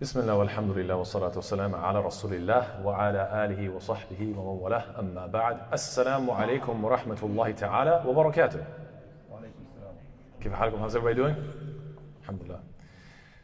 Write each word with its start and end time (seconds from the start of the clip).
بسم 0.00 0.20
الله 0.20 0.34
والحمد 0.34 0.70
لله 0.70 0.96
والصلاة 0.96 1.32
والسلام 1.36 1.74
على 1.74 2.00
رسول 2.00 2.34
الله 2.34 2.86
وعلى 2.86 3.44
آله 3.44 3.68
وصحبه 3.68 4.20
ومن 4.20 4.62
والاه 4.62 4.84
أما 4.98 5.26
بعد 5.26 5.56
السلام 5.72 6.30
عليكم 6.30 6.84
ورحمة 6.84 7.18
الله 7.22 7.50
تعالى 7.50 8.04
وبركاته 8.06 8.64
وعليكم 9.32 9.60
السلام 9.74 9.94
كيف 10.40 10.52
حالكم 10.54 10.78
how's 10.82 10.94
everybody 10.94 11.14
doing 11.14 11.34
الحمد 12.22 12.42
لله 12.42 12.60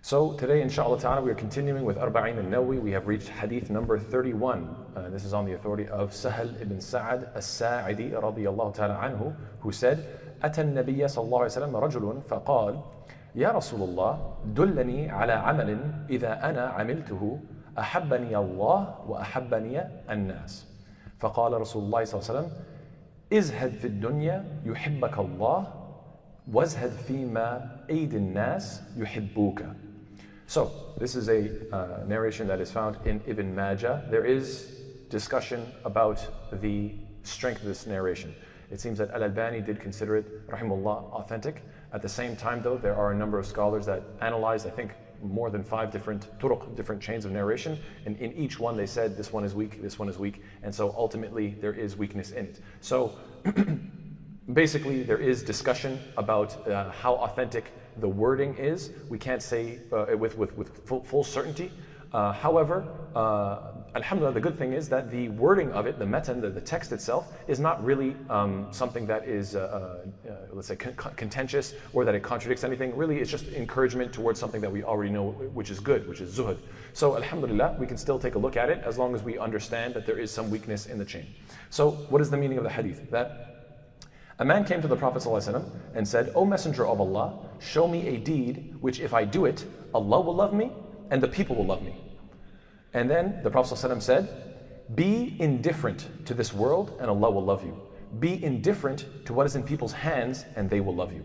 So 0.03 0.35
today 0.35 0.63
inshallah 0.63 1.01
ta'ala 1.01 1.23
we 1.23 1.31
are 1.33 1.35
continuing 1.35 1.85
with 1.85 1.97
Arba'in 1.97 2.39
al-Nawawi 2.39 2.81
we 2.81 2.93
have 2.93 3.09
reached 3.09 3.31
hadith 3.31 3.69
number 3.71 3.99
31 3.99 4.69
uh, 4.97 5.09
this 5.09 5.25
is 5.25 5.33
on 5.35 5.47
the 5.47 5.55
authority 5.55 5.89
of 5.89 6.11
Sahal 6.13 6.55
ibn 6.63 6.81
Sa'ad 6.81 7.31
al-Sa'idi 7.35 8.13
رضي 8.13 8.49
الله 8.49 8.73
تعالى 8.73 8.95
عنه 8.95 9.35
who 9.61 9.73
said 9.73 9.99
أتى 10.45 10.61
النبي 10.61 11.09
صلى 11.09 11.25
الله 11.25 11.39
عليه 11.39 11.47
وسلم 11.47 11.77
رجل 11.77 12.21
فقال 12.29 12.81
يا 13.36 13.52
رسول 13.52 13.90
الله 13.90 14.36
دلني 14.46 15.10
على 15.12 15.34
عمل 15.34 15.80
إذا 16.10 16.50
أنا 16.50 16.62
عملته 16.62 17.40
أحبني 17.80 18.38
الله 18.38 18.96
وأحبني 19.08 19.82
الناس 20.10 20.66
فقال 21.20 21.54
رسول 21.54 21.84
الله 21.84 22.04
صلى 22.04 22.20
الله 22.20 22.30
عليه 22.30 22.40
وسلم 22.40 22.52
ازهد 23.34 23.72
في 23.72 23.88
الدنيا 23.88 24.46
يحبك 24.66 25.20
الله 25.20 25.68
وازهد 26.54 26.90
فيما 26.90 27.78
أيدي 27.90 28.18
الناس 28.18 28.82
يحبوك 28.98 29.64
So, 30.48 30.72
this 30.98 31.16
is 31.16 31.30
a 31.30 31.42
uh, 31.72 32.04
narration 32.08 32.48
that 32.48 32.60
is 32.60 32.72
found 32.72 32.98
in 33.06 33.22
Ibn 33.28 33.54
Majah. 33.54 34.08
There 34.10 34.26
is 34.26 34.80
discussion 35.12 35.64
about 35.86 36.26
the 36.60 36.92
strength 37.22 37.62
of 37.62 37.68
this 37.68 37.86
narration. 37.86 38.34
It 38.72 38.82
seems 38.82 38.98
that 38.98 39.12
Al 39.12 39.22
Albani 39.22 39.62
did 39.62 39.80
consider 39.80 40.18
it, 40.18 40.50
rahimullah, 40.50 41.12
authentic. 41.14 41.62
At 41.95 42.03
the 42.03 42.09
same 42.09 42.35
time, 42.35 42.61
though, 42.61 42.77
there 42.77 42.97
are 42.97 43.13
a 43.13 43.15
number 43.15 43.39
of 43.39 43.47
scholars 43.47 43.87
that 43.87 44.03
analyzed, 44.21 44.67
I 44.67 44.71
think, 44.71 44.91
more 45.23 45.49
than 45.49 45.63
five 45.63 45.93
different 45.93 46.29
turuq, 46.41 46.75
different 46.75 47.01
chains 47.01 47.25
of 47.25 47.31
narration, 47.31 47.79
and 48.05 48.19
in 48.19 48.33
each 48.33 48.59
one 48.59 48.77
they 48.77 48.85
said 48.85 49.17
this 49.17 49.33
one 49.33 49.45
is 49.45 49.55
weak, 49.55 49.81
this 49.81 49.97
one 49.97 50.09
is 50.09 50.19
weak, 50.19 50.43
and 50.65 50.75
so 50.75 50.93
ultimately 50.99 51.57
there 51.61 51.73
is 51.73 51.97
weakness 51.97 52.33
in 52.33 52.47
it. 52.47 52.61
So 52.81 53.17
basically, 54.53 55.05
there 55.05 55.19
is 55.19 55.45
discussion 55.45 56.01
about 56.17 56.67
uh, 56.67 56.91
how 56.91 57.15
authentic 57.15 57.73
the 57.99 58.09
wording 58.09 58.57
is. 58.57 58.91
We 59.09 59.17
can't 59.17 59.41
say 59.41 59.79
uh, 59.93 60.17
with, 60.19 60.37
with, 60.37 60.57
with 60.59 60.85
full, 60.85 61.05
full 61.05 61.23
certainty. 61.23 61.71
Uh, 62.15 62.33
however, 62.33 62.87
uh, 63.17 63.73
Alhamdulillah, 63.97 64.35
the 64.35 64.41
good 64.41 64.57
thing 64.57 64.73
is 64.73 64.89
that 64.89 65.11
the 65.11 65.29
wording 65.31 65.73
of 65.73 65.87
it, 65.87 65.99
the 65.99 66.07
matan, 66.07 66.41
the, 66.41 66.49
the 66.49 66.61
text 66.61 66.93
itself, 66.93 67.33
is 67.49 67.59
not 67.59 67.85
really 67.85 68.15
um, 68.31 68.69
something 68.71 69.05
that 69.07 69.27
is, 69.27 69.57
uh, 69.57 70.03
uh, 70.27 70.31
uh 70.31 70.35
let's 70.53 70.69
say, 70.69 70.77
con- 70.77 70.95
contentious 71.17 71.75
or 71.93 72.05
that 72.05 72.15
it 72.15 72.23
contradicts 72.23 72.63
anything. 72.63 72.97
Really, 72.97 73.19
it's 73.19 73.31
just 73.31 73.49
encouragement 73.49 74.13
towards 74.13 74.39
something 74.39 74.61
that 74.61 74.71
we 74.71 74.85
already 74.85 75.11
know, 75.11 75.33
which 75.55 75.71
is 75.71 75.81
good, 75.81 76.09
which 76.09 76.21
is 76.21 76.39
zuhud. 76.39 76.59
So, 76.93 77.17
Alhamdulillah, 77.17 77.77
we 77.81 77.87
can 77.87 77.97
still 77.97 78.19
take 78.21 78.37
a 78.37 78.39
look 78.39 78.57
at 78.57 78.71
it 78.71 78.81
as 78.85 78.97
long 78.97 79.13
as 79.17 79.25
we 79.25 79.37
understand 79.37 79.95
that 79.95 80.07
there 80.07 80.19
is 80.19 80.31
some 80.31 80.51
weakness 80.51 80.87
in 80.87 80.99
the 80.99 81.05
chain. 81.05 81.27
So, 81.71 81.91
what 82.11 82.23
is 82.23 82.31
the 82.31 82.37
meaning 82.37 82.59
of 82.59 82.65
the 82.65 82.71
hadith? 82.71 83.11
That 83.11 83.55
a 84.39 84.45
man 84.45 84.65
came 84.65 84.81
to 84.83 84.89
the 84.89 84.97
Prophet 84.97 85.23
ﷺ 85.23 85.69
and 85.95 86.07
said, 86.07 86.31
O 86.37 86.45
Messenger 86.45 86.87
of 86.87 87.01
Allah, 87.01 87.39
show 87.61 87.89
me 87.89 88.07
a 88.09 88.19
deed 88.19 88.77
which, 88.81 89.01
if 89.01 89.15
I 89.15 89.25
do 89.25 89.47
it, 89.47 89.65
Allah 89.93 90.21
will 90.21 90.35
love 90.35 90.53
me 90.53 90.71
and 91.11 91.23
the 91.23 91.29
people 91.29 91.57
will 91.57 91.67
love 91.67 91.83
me. 91.83 91.97
And 92.93 93.11
then 93.11 93.41
the 93.43 93.51
Prophet 93.51 93.75
ﷺ 93.75 94.03
said, 94.03 94.87
Be 94.95 95.37
indifferent 95.41 96.27
to 96.27 96.35
this 96.35 96.53
world 96.53 96.97
and 97.01 97.11
Allah 97.11 97.31
will 97.31 97.45
love 97.45 97.65
you. 97.65 97.81
Be 98.21 98.43
indifferent 98.43 99.07
to 99.27 99.33
what 99.33 99.47
is 99.47 99.57
in 99.57 99.63
people's 99.65 99.93
hands 99.93 100.45
and 100.55 100.71
they 100.71 100.81
will 100.81 100.95
love 100.95 101.13
you. 101.13 101.25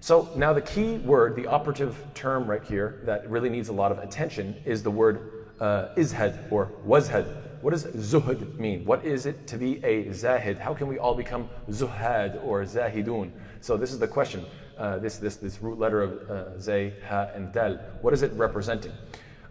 So 0.00 0.30
now 0.36 0.52
the 0.52 0.62
key 0.62 0.98
word, 0.98 1.34
the 1.34 1.46
operative 1.46 1.96
term 2.14 2.46
right 2.46 2.62
here 2.62 3.00
that 3.04 3.28
really 3.28 3.48
needs 3.48 3.68
a 3.68 3.72
lot 3.72 3.90
of 3.90 3.98
attention 3.98 4.54
is 4.64 4.82
the 4.82 4.90
word 4.90 5.46
uh, 5.60 5.88
izhad 5.96 6.52
or 6.52 6.70
wazhad. 6.86 7.47
What 7.60 7.70
does 7.70 7.84
zuhud 7.86 8.56
mean? 8.58 8.84
What 8.84 9.04
is 9.04 9.26
it 9.26 9.46
to 9.48 9.56
be 9.56 9.84
a 9.84 10.12
zahid? 10.12 10.58
How 10.58 10.74
can 10.74 10.86
we 10.86 10.98
all 10.98 11.14
become 11.14 11.48
zuhad 11.68 12.44
or 12.44 12.62
zahidun? 12.62 13.32
So 13.60 13.76
this 13.76 13.92
is 13.92 13.98
the 13.98 14.06
question. 14.06 14.44
Uh, 14.78 14.98
this, 14.98 15.16
this, 15.16 15.36
this 15.36 15.60
root 15.60 15.76
letter 15.76 16.02
of 16.02 16.30
uh, 16.30 16.58
zay, 16.60 16.94
ha, 17.08 17.28
and 17.34 17.52
dal. 17.52 17.80
What 18.00 18.14
is 18.14 18.22
it 18.22 18.32
representing? 18.34 18.92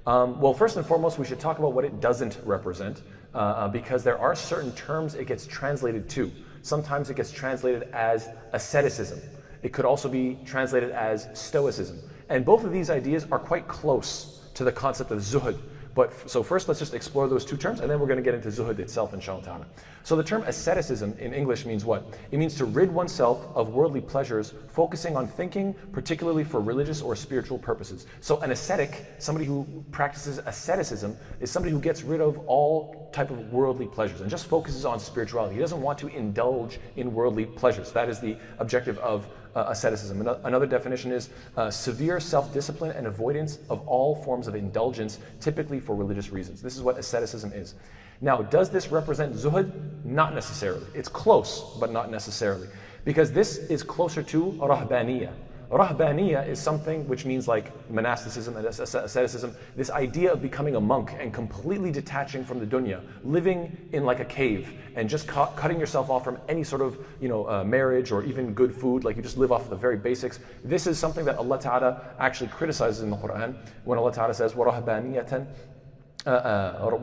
Um, 0.05 0.39
well, 0.39 0.53
first 0.53 0.77
and 0.77 0.85
foremost, 0.85 1.19
we 1.19 1.25
should 1.25 1.39
talk 1.39 1.59
about 1.59 1.73
what 1.73 1.83
it 1.83 1.99
doesn't 1.99 2.39
represent 2.45 3.01
uh, 3.35 3.37
uh, 3.37 3.67
because 3.67 4.05
there 4.05 4.17
are 4.17 4.35
certain 4.35 4.71
terms 4.71 5.15
it 5.15 5.27
gets 5.27 5.45
translated 5.45 6.07
to. 6.11 6.31
Sometimes 6.61 7.09
it 7.09 7.17
gets 7.17 7.29
translated 7.29 7.89
as 7.91 8.29
asceticism. 8.53 9.19
It 9.63 9.73
could 9.73 9.83
also 9.83 10.07
be 10.07 10.39
translated 10.45 10.91
as 10.91 11.27
stoicism. 11.33 11.99
And 12.29 12.45
both 12.45 12.63
of 12.63 12.71
these 12.71 12.89
ideas 12.89 13.27
are 13.33 13.39
quite 13.39 13.67
close 13.67 14.49
to 14.53 14.63
the 14.63 14.71
concept 14.71 15.11
of 15.11 15.19
zuhud. 15.19 15.59
But 15.97 16.29
so 16.29 16.43
first, 16.43 16.67
let's 16.67 16.79
just 16.79 16.93
explore 16.93 17.27
those 17.27 17.43
two 17.43 17.57
terms, 17.57 17.79
and 17.79 17.89
then 17.89 17.99
we're 17.99 18.05
going 18.05 18.23
to 18.23 18.23
get 18.23 18.35
into 18.35 18.49
zuhud 18.49 18.77
itself, 18.77 19.15
inshallah 19.15 19.41
ta'ala. 19.41 19.65
So 20.03 20.15
the 20.15 20.23
term 20.23 20.43
asceticism 20.43 21.15
in 21.17 21.33
English 21.33 21.65
means 21.65 21.85
what? 21.85 22.13
It 22.29 22.37
means 22.37 22.53
to 22.57 22.65
rid 22.65 22.91
oneself 22.91 23.47
of 23.55 23.69
worldly 23.69 24.01
pleasures, 24.01 24.53
focusing 24.67 25.17
on 25.17 25.27
thinking, 25.27 25.73
particularly 25.93 26.43
for 26.43 26.61
religious 26.61 27.01
or 27.01 27.15
spiritual 27.15 27.57
purposes. 27.57 28.05
So 28.21 28.37
an 28.41 28.51
ascetic, 28.51 29.07
somebody 29.17 29.47
who 29.47 29.65
practices 29.91 30.39
asceticism, 30.45 31.17
is 31.39 31.49
somebody 31.49 31.73
who 31.73 31.81
gets 31.81 32.03
rid 32.03 32.21
of 32.21 32.37
all 32.45 33.09
type 33.11 33.31
of 33.31 33.51
worldly 33.51 33.87
pleasures 33.87 34.21
and 34.21 34.29
just 34.29 34.45
focuses 34.45 34.85
on 34.85 34.99
spirituality. 34.99 35.55
He 35.55 35.61
doesn't 35.61 35.81
want 35.81 35.97
to 35.97 36.09
indulge 36.09 36.79
in 36.95 37.11
worldly 37.11 37.47
pleasures. 37.47 37.91
That 37.91 38.07
is 38.07 38.19
the 38.19 38.37
objective 38.59 38.99
of 38.99 39.27
uh, 39.57 39.65
asceticism. 39.69 40.27
Another 40.43 40.67
definition 40.67 41.11
is 41.11 41.29
uh, 41.57 41.71
severe 41.71 42.19
self 42.19 42.53
discipline 42.53 42.91
and 42.91 43.07
avoidance 43.07 43.57
of 43.69 43.85
all 43.87 44.15
forms 44.15 44.47
of 44.47 44.53
indulgence, 44.55 45.17
typically 45.41 45.79
for 45.79 45.95
religious 45.95 46.29
reasons. 46.29 46.61
This 46.61 46.75
is 46.75 46.83
what 46.83 46.97
asceticism 46.97 47.51
is. 47.53 47.73
Now, 48.21 48.43
does 48.43 48.69
this 48.69 48.89
represent 48.89 49.33
zuhud? 49.33 49.71
Not 50.05 50.35
necessarily. 50.35 50.85
It's 50.93 51.09
close, 51.09 51.75
but 51.79 51.91
not 51.91 52.11
necessarily. 52.11 52.67
Because 53.03 53.31
this 53.31 53.57
is 53.57 53.81
closer 53.81 54.21
to 54.23 54.51
rahbaniyah. 54.59 55.33
Rahbaniya 55.72 56.46
is 56.46 56.60
something 56.60 57.08
which 57.08 57.24
means 57.24 57.48
like 57.48 57.72
monasticism 57.90 58.58
and 58.58 58.66
asceticism, 58.66 59.56
this 59.74 59.90
idea 59.90 60.30
of 60.30 60.42
becoming 60.42 60.76
a 60.76 60.80
monk 60.80 61.14
and 61.18 61.32
completely 61.32 61.90
detaching 61.90 62.44
from 62.44 62.58
the 62.58 62.66
dunya, 62.66 63.00
living 63.24 63.74
in 63.92 64.04
like 64.04 64.20
a 64.20 64.24
cave 64.26 64.74
and 64.96 65.08
just 65.08 65.26
cu- 65.26 65.46
cutting 65.56 65.80
yourself 65.80 66.10
off 66.10 66.24
from 66.24 66.38
any 66.46 66.62
sort 66.62 66.82
of 66.82 66.98
you 67.22 67.28
know 67.28 67.48
uh, 67.48 67.64
marriage 67.64 68.12
or 68.12 68.22
even 68.24 68.52
good 68.52 68.74
food, 68.74 69.02
like 69.02 69.16
you 69.16 69.22
just 69.22 69.38
live 69.38 69.50
off 69.50 69.70
the 69.70 69.76
very 69.76 69.96
basics. 69.96 70.40
This 70.62 70.86
is 70.86 70.98
something 70.98 71.24
that 71.24 71.36
Allah 71.36 71.58
Ta'ala 71.58 72.02
actually 72.18 72.48
criticizes 72.48 73.02
in 73.02 73.08
the 73.08 73.16
Quran 73.16 73.56
when 73.84 73.98
Allah 73.98 74.12
Ta'ala 74.12 74.34
says, 74.34 74.52
وَرَهْبَانِيَةً 74.52 75.46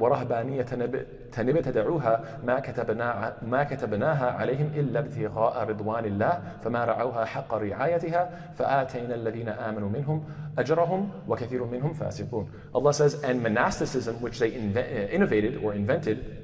ورهبانية 0.01 0.63
تدعوها 1.61 2.25
ما 2.45 2.61
كتبنا 2.61 3.35
ما 3.43 3.65
كتبناها 3.65 4.31
عليهم 4.31 4.71
إلا 4.77 4.99
ابتغاء 5.01 5.69
رضوان 5.69 6.05
الله 6.05 6.43
فما 6.65 6.85
رعوها 6.85 7.25
حق 7.25 7.55
رعايتها 7.55 8.31
فآتينا 8.55 9.15
الذين 9.15 9.49
آمنوا 9.49 9.89
منهم 9.89 10.25
أجرهم 10.59 11.11
وكثير 11.29 11.65
منهم 11.65 11.93
فاسقون. 11.93 12.49
Allah 12.75 12.93
says, 12.93 13.15
and 13.23 13.43
monasticism, 13.43 14.21
which 14.21 14.39
they 14.39 14.51
innovated 15.13 15.63
or 15.65 15.75
invented, 15.75 16.44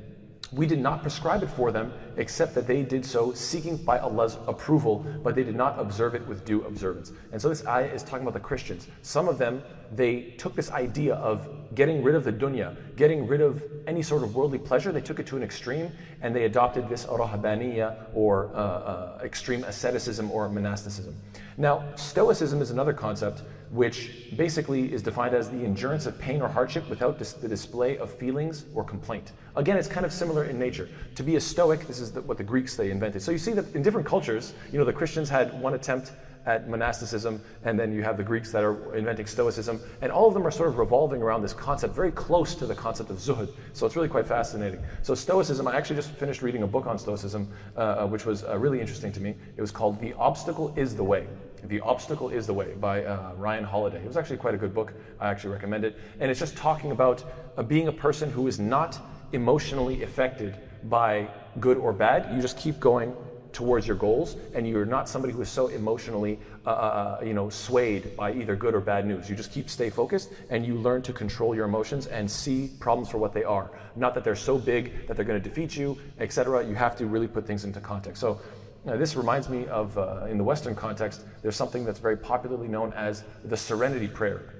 we 0.52 0.66
did 0.66 0.80
not 0.80 1.02
prescribe 1.02 1.42
it 1.42 1.50
for 1.50 1.70
them 1.70 1.92
except 2.16 2.54
that 2.54 2.66
they 2.66 2.82
did 2.82 3.04
so 3.04 3.32
seeking 3.32 3.76
by 3.76 3.98
Allah's 3.98 4.36
approval, 4.46 5.06
but 5.22 5.34
they 5.34 5.44
did 5.44 5.54
not 5.54 5.78
observe 5.78 6.14
it 6.14 6.26
with 6.26 6.44
due 6.44 6.62
observance. 6.64 7.12
And 7.32 7.40
so 7.40 7.48
this 7.48 7.64
ayah 7.66 7.86
is 7.86 8.02
talking 8.02 8.22
about 8.22 8.34
the 8.34 8.40
Christians. 8.40 8.88
Some 9.02 9.28
of 9.28 9.38
them, 9.38 9.62
they 9.92 10.34
took 10.38 10.54
this 10.54 10.70
idea 10.70 11.14
of 11.14 11.48
getting 11.74 12.02
rid 12.02 12.14
of 12.16 12.24
the 12.24 12.32
dunya, 12.32 12.76
getting 12.96 13.26
rid 13.26 13.40
of 13.40 13.62
any 13.86 14.02
sort 14.02 14.22
of 14.22 14.34
worldly 14.34 14.58
pleasure, 14.58 14.90
they 14.92 15.00
took 15.00 15.20
it 15.20 15.26
to 15.26 15.36
an 15.36 15.42
extreme 15.42 15.92
and 16.20 16.34
they 16.34 16.44
adopted 16.44 16.88
this 16.88 17.06
rahabaniya 17.06 18.06
or 18.12 18.50
uh, 18.54 18.58
uh, 18.58 19.20
extreme 19.22 19.62
asceticism 19.64 20.30
or 20.30 20.48
monasticism. 20.48 21.16
Now, 21.56 21.84
Stoicism 21.94 22.60
is 22.60 22.70
another 22.70 22.92
concept 22.92 23.42
which 23.70 24.10
basically 24.36 24.92
is 24.92 25.02
defined 25.02 25.34
as 25.34 25.48
the 25.48 25.64
endurance 25.64 26.06
of 26.06 26.18
pain 26.18 26.42
or 26.42 26.48
hardship 26.48 26.88
without 26.88 27.18
dis- 27.18 27.34
the 27.34 27.48
display 27.48 27.96
of 27.98 28.12
feelings 28.12 28.64
or 28.74 28.82
complaint. 28.82 29.32
Again, 29.56 29.76
it's 29.76 29.88
kind 29.88 30.04
of 30.04 30.12
similar 30.12 30.44
in 30.44 30.58
nature. 30.58 30.88
To 31.14 31.22
be 31.22 31.36
a 31.36 31.40
Stoic, 31.40 31.86
this 31.86 32.00
is 32.00 32.12
the, 32.12 32.22
what 32.22 32.36
the 32.36 32.44
Greeks 32.44 32.76
they 32.76 32.90
invented. 32.90 33.22
So 33.22 33.30
you 33.30 33.38
see 33.38 33.52
that 33.52 33.72
in 33.74 33.82
different 33.82 34.06
cultures, 34.06 34.54
you 34.72 34.78
know, 34.78 34.84
the 34.84 34.92
Christians 34.92 35.28
had 35.28 35.58
one 35.60 35.74
attempt 35.74 36.12
at 36.46 36.68
monasticism, 36.68 37.40
and 37.64 37.78
then 37.78 37.92
you 37.92 38.02
have 38.02 38.16
the 38.16 38.22
Greeks 38.22 38.50
that 38.50 38.64
are 38.64 38.94
inventing 38.94 39.26
Stoicism, 39.26 39.80
and 40.00 40.10
all 40.10 40.26
of 40.26 40.34
them 40.34 40.46
are 40.46 40.50
sort 40.50 40.68
of 40.68 40.78
revolving 40.78 41.22
around 41.22 41.42
this 41.42 41.52
concept, 41.52 41.94
very 41.94 42.10
close 42.10 42.54
to 42.54 42.66
the 42.66 42.74
concept 42.74 43.10
of 43.10 43.18
Zuhud. 43.18 43.52
So 43.72 43.86
it's 43.86 43.94
really 43.94 44.08
quite 44.08 44.26
fascinating. 44.26 44.80
So 45.02 45.14
Stoicism, 45.14 45.68
I 45.68 45.76
actually 45.76 45.96
just 45.96 46.10
finished 46.12 46.42
reading 46.42 46.62
a 46.62 46.66
book 46.66 46.86
on 46.86 46.98
Stoicism, 46.98 47.52
uh, 47.76 47.80
uh 47.80 48.06
which 48.06 48.24
was 48.24 48.44
uh, 48.44 48.56
really 48.58 48.80
interesting 48.80 49.12
to 49.12 49.20
me. 49.20 49.34
It 49.56 49.60
was 49.60 49.70
called 49.70 50.00
The 50.00 50.14
Obstacle 50.14 50.72
is 50.76 50.96
the 50.96 51.04
Way. 51.04 51.26
The 51.64 51.80
Obstacle 51.80 52.30
is 52.30 52.46
the 52.46 52.54
Way 52.54 52.74
by 52.74 53.04
uh, 53.04 53.32
Ryan 53.36 53.64
Holiday. 53.64 53.98
It 53.98 54.06
was 54.06 54.16
actually 54.16 54.38
quite 54.38 54.54
a 54.54 54.58
good 54.58 54.74
book. 54.74 54.92
I 55.20 55.30
actually 55.30 55.52
recommend 55.52 55.84
it. 55.84 55.98
And 56.18 56.30
it's 56.30 56.40
just 56.40 56.56
talking 56.56 56.90
about 56.90 57.24
uh, 57.56 57.62
being 57.62 57.88
a 57.88 57.92
person 57.92 58.30
who 58.30 58.46
is 58.46 58.58
not 58.58 58.98
emotionally 59.32 60.02
affected 60.02 60.56
by 60.84 61.28
good 61.60 61.76
or 61.76 61.92
bad. 61.92 62.34
You 62.34 62.40
just 62.40 62.58
keep 62.58 62.80
going 62.80 63.14
towards 63.52 63.86
your 63.86 63.96
goals, 63.96 64.36
and 64.54 64.66
you're 64.68 64.84
not 64.84 65.08
somebody 65.08 65.32
who 65.32 65.42
is 65.42 65.48
so 65.48 65.68
emotionally, 65.68 66.38
uh, 66.66 66.70
uh, 66.70 67.18
uh, 67.20 67.24
you 67.24 67.34
know, 67.34 67.50
swayed 67.50 68.16
by 68.16 68.32
either 68.32 68.54
good 68.54 68.74
or 68.74 68.80
bad 68.80 69.06
news. 69.06 69.28
You 69.28 69.36
just 69.36 69.52
keep 69.52 69.68
stay 69.68 69.90
focused, 69.90 70.30
and 70.50 70.64
you 70.64 70.74
learn 70.76 71.02
to 71.02 71.12
control 71.12 71.54
your 71.54 71.64
emotions 71.64 72.06
and 72.06 72.30
see 72.30 72.70
problems 72.78 73.08
for 73.08 73.18
what 73.18 73.32
they 73.32 73.44
are. 73.44 73.70
Not 73.96 74.14
that 74.14 74.24
they're 74.24 74.36
so 74.36 74.56
big 74.56 75.06
that 75.08 75.16
they're 75.16 75.24
going 75.24 75.40
to 75.42 75.48
defeat 75.48 75.76
you, 75.76 75.98
etc. 76.18 76.64
You 76.66 76.74
have 76.74 76.96
to 76.96 77.06
really 77.06 77.28
put 77.28 77.46
things 77.46 77.64
into 77.64 77.80
context. 77.80 78.20
So. 78.20 78.40
Uh, 78.86 78.96
this 78.96 79.14
reminds 79.14 79.48
me 79.48 79.66
of, 79.66 79.96
uh, 79.98 80.26
in 80.28 80.38
the 80.38 80.44
Western 80.44 80.74
context, 80.74 81.22
there's 81.42 81.56
something 81.56 81.84
that's 81.84 81.98
very 81.98 82.16
popularly 82.16 82.68
known 82.68 82.92
as 82.94 83.24
the 83.44 83.56
serenity 83.56 84.08
prayer. 84.08 84.54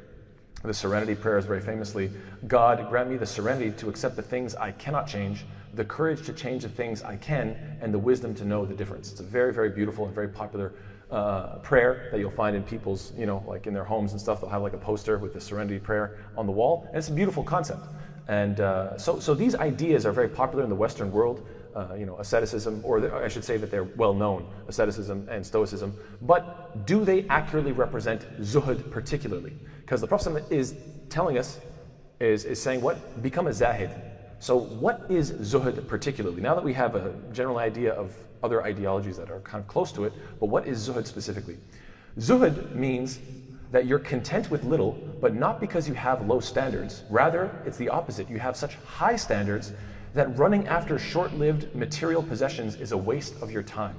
The 0.62 0.74
serenity 0.74 1.14
prayer 1.14 1.38
is 1.38 1.46
very 1.46 1.60
famously 1.60 2.10
God, 2.46 2.86
grant 2.90 3.08
me 3.08 3.16
the 3.16 3.26
serenity 3.26 3.70
to 3.78 3.88
accept 3.88 4.16
the 4.16 4.22
things 4.22 4.54
I 4.54 4.72
cannot 4.72 5.06
change 5.06 5.44
the 5.74 5.84
courage 5.84 6.26
to 6.26 6.32
change 6.32 6.62
the 6.62 6.68
things 6.68 7.02
I 7.02 7.16
can, 7.16 7.56
and 7.80 7.94
the 7.94 7.98
wisdom 7.98 8.34
to 8.36 8.44
know 8.44 8.64
the 8.64 8.74
difference. 8.74 9.10
It's 9.12 9.20
a 9.20 9.24
very, 9.24 9.52
very 9.52 9.70
beautiful 9.70 10.06
and 10.06 10.14
very 10.14 10.28
popular 10.28 10.72
uh, 11.10 11.56
prayer 11.58 12.08
that 12.10 12.18
you'll 12.18 12.30
find 12.30 12.56
in 12.56 12.62
people's, 12.62 13.12
you 13.16 13.26
know, 13.26 13.44
like 13.46 13.66
in 13.66 13.74
their 13.74 13.84
homes 13.84 14.12
and 14.12 14.20
stuff. 14.20 14.40
They'll 14.40 14.50
have 14.50 14.62
like 14.62 14.72
a 14.72 14.78
poster 14.78 15.18
with 15.18 15.32
the 15.32 15.40
Serenity 15.40 15.78
Prayer 15.78 16.18
on 16.36 16.46
the 16.46 16.52
wall, 16.52 16.86
and 16.88 16.96
it's 16.96 17.08
a 17.08 17.12
beautiful 17.12 17.42
concept. 17.42 17.86
And 18.28 18.60
uh, 18.60 18.96
so, 18.96 19.18
so 19.18 19.34
these 19.34 19.54
ideas 19.56 20.06
are 20.06 20.12
very 20.12 20.28
popular 20.28 20.62
in 20.62 20.70
the 20.70 20.76
Western 20.76 21.10
world. 21.10 21.46
Uh, 21.74 21.94
you 21.94 22.06
know, 22.06 22.18
asceticism, 22.18 22.80
or 22.84 23.14
I 23.24 23.28
should 23.28 23.44
say 23.44 23.56
that 23.58 23.70
they're 23.70 23.84
well 23.96 24.14
known, 24.14 24.46
asceticism 24.68 25.26
and 25.30 25.46
stoicism. 25.46 25.94
But 26.22 26.86
do 26.86 27.04
they 27.04 27.22
accurately 27.28 27.72
represent 27.72 28.26
zuhud 28.40 28.90
particularly? 28.90 29.56
Because 29.80 30.00
the 30.00 30.08
Prophet 30.08 30.44
is 30.50 30.74
telling 31.10 31.38
us, 31.38 31.60
is, 32.20 32.44
is 32.44 32.60
saying 32.60 32.80
what? 32.80 33.22
Become 33.22 33.46
a 33.48 33.52
zahid. 33.52 33.96
So, 34.40 34.56
what 34.56 35.06
is 35.08 35.32
zuhud 35.32 35.86
particularly? 35.86 36.40
Now 36.42 36.54
that 36.54 36.64
we 36.64 36.72
have 36.74 36.94
a 36.96 37.14
general 37.32 37.58
idea 37.58 37.92
of 37.92 38.16
other 38.42 38.62
ideologies 38.64 39.16
that 39.16 39.30
are 39.30 39.40
kind 39.40 39.60
of 39.60 39.68
close 39.68 39.92
to 39.92 40.04
it, 40.04 40.14
but 40.40 40.46
what 40.46 40.66
is 40.66 40.88
zuhud 40.88 41.06
specifically? 41.06 41.58
Zuhud 42.18 42.74
means 42.74 43.20
that 43.70 43.86
you're 43.86 43.98
content 44.00 44.50
with 44.50 44.64
little, 44.64 44.98
but 45.20 45.34
not 45.34 45.60
because 45.60 45.88
you 45.88 45.94
have 45.94 46.22
low 46.22 46.40
standards. 46.40 47.04
Rather, 47.08 47.52
it's 47.64 47.76
the 47.78 47.88
opposite. 47.90 48.28
You 48.30 48.38
have 48.38 48.56
such 48.56 48.76
high 48.76 49.16
standards 49.16 49.72
that 50.14 50.36
running 50.38 50.66
after 50.66 50.98
short 50.98 51.32
lived 51.34 51.74
material 51.74 52.22
possessions 52.22 52.76
is 52.76 52.92
a 52.92 52.96
waste 52.96 53.40
of 53.42 53.50
your 53.50 53.62
time. 53.62 53.96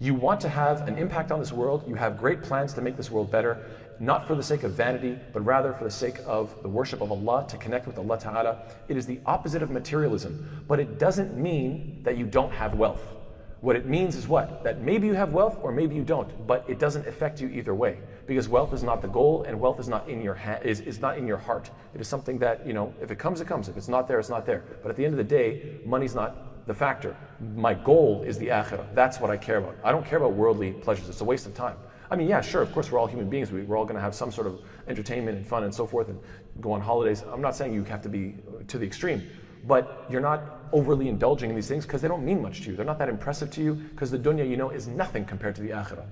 You 0.00 0.14
want 0.14 0.40
to 0.40 0.48
have 0.48 0.86
an 0.88 0.98
impact 0.98 1.30
on 1.32 1.38
this 1.38 1.52
world, 1.52 1.84
you 1.86 1.94
have 1.94 2.18
great 2.18 2.42
plans 2.42 2.74
to 2.74 2.82
make 2.82 2.96
this 2.96 3.10
world 3.10 3.30
better, 3.30 3.64
not 4.00 4.26
for 4.26 4.34
the 4.34 4.42
sake 4.42 4.64
of 4.64 4.72
vanity, 4.72 5.16
but 5.32 5.44
rather 5.44 5.72
for 5.72 5.84
the 5.84 5.90
sake 5.90 6.16
of 6.26 6.60
the 6.62 6.68
worship 6.68 7.00
of 7.00 7.12
Allah, 7.12 7.46
to 7.48 7.56
connect 7.56 7.86
with 7.86 7.96
Allah 7.96 8.18
Ta'ala. 8.18 8.58
It 8.88 8.96
is 8.96 9.06
the 9.06 9.20
opposite 9.24 9.62
of 9.62 9.70
materialism, 9.70 10.64
but 10.68 10.80
it 10.80 10.98
doesn't 10.98 11.36
mean 11.36 12.00
that 12.02 12.18
you 12.18 12.26
don't 12.26 12.52
have 12.52 12.74
wealth. 12.74 13.14
What 13.60 13.76
it 13.76 13.86
means 13.86 14.16
is 14.16 14.28
what? 14.28 14.62
That 14.64 14.82
maybe 14.82 15.06
you 15.06 15.14
have 15.14 15.32
wealth 15.32 15.58
or 15.62 15.72
maybe 15.72 15.94
you 15.94 16.04
don't, 16.04 16.46
but 16.46 16.64
it 16.68 16.78
doesn't 16.78 17.06
affect 17.06 17.40
you 17.40 17.48
either 17.48 17.74
way. 17.74 17.98
Because 18.26 18.48
wealth 18.48 18.72
is 18.72 18.82
not 18.82 19.02
the 19.02 19.08
goal 19.08 19.44
and 19.46 19.60
wealth 19.60 19.78
is 19.78 19.88
not 19.88 20.08
in 20.08 20.22
your 20.22 20.34
ha- 20.34 20.60
is, 20.62 20.80
is 20.80 21.00
not 21.00 21.18
in 21.18 21.26
your 21.26 21.36
heart. 21.36 21.70
It 21.94 22.00
is 22.00 22.08
something 22.08 22.38
that, 22.38 22.66
you 22.66 22.72
know, 22.72 22.94
if 23.00 23.10
it 23.10 23.18
comes, 23.18 23.40
it 23.40 23.46
comes. 23.46 23.68
If 23.68 23.76
it's 23.76 23.88
not 23.88 24.08
there, 24.08 24.18
it's 24.18 24.30
not 24.30 24.46
there. 24.46 24.64
But 24.82 24.90
at 24.90 24.96
the 24.96 25.04
end 25.04 25.12
of 25.12 25.18
the 25.18 25.24
day, 25.24 25.78
money's 25.84 26.14
not 26.14 26.66
the 26.66 26.74
factor. 26.74 27.14
My 27.54 27.74
goal 27.74 28.22
is 28.26 28.38
the 28.38 28.48
akhirah. 28.48 28.94
That's 28.94 29.20
what 29.20 29.30
I 29.30 29.36
care 29.36 29.58
about. 29.58 29.76
I 29.84 29.92
don't 29.92 30.06
care 30.06 30.18
about 30.18 30.32
worldly 30.32 30.72
pleasures. 30.72 31.08
It's 31.08 31.20
a 31.20 31.24
waste 31.24 31.46
of 31.46 31.54
time. 31.54 31.76
I 32.10 32.16
mean, 32.16 32.28
yeah, 32.28 32.40
sure, 32.40 32.62
of 32.62 32.72
course, 32.72 32.90
we're 32.90 32.98
all 32.98 33.06
human 33.06 33.28
beings. 33.28 33.50
We, 33.50 33.62
are 33.62 33.76
all 33.76 33.84
going 33.84 33.96
to 33.96 34.00
have 34.00 34.14
some 34.14 34.30
sort 34.30 34.46
of 34.46 34.60
entertainment 34.88 35.36
and 35.36 35.46
fun 35.46 35.64
and 35.64 35.74
so 35.74 35.86
forth 35.86 36.08
and 36.08 36.18
go 36.60 36.72
on 36.72 36.80
holidays. 36.80 37.24
I'm 37.30 37.40
not 37.40 37.56
saying 37.56 37.74
you 37.74 37.84
have 37.84 38.02
to 38.02 38.08
be 38.08 38.36
to 38.68 38.78
the 38.78 38.86
extreme, 38.86 39.22
but 39.66 40.06
you're 40.10 40.20
not 40.20 40.42
overly 40.72 41.08
indulging 41.08 41.50
in 41.50 41.56
these 41.56 41.68
things 41.68 41.84
because 41.86 42.02
they 42.02 42.08
don't 42.08 42.24
mean 42.24 42.40
much 42.40 42.62
to 42.62 42.70
you. 42.70 42.76
They're 42.76 42.84
not 42.84 42.98
that 42.98 43.08
impressive 43.08 43.50
to 43.52 43.62
you 43.62 43.74
because 43.74 44.10
the 44.10 44.18
dunya, 44.18 44.48
you 44.48 44.56
know, 44.56 44.70
is 44.70 44.86
nothing 44.86 45.24
compared 45.24 45.54
to 45.56 45.62
the 45.62 45.70
akhirah. 45.70 46.06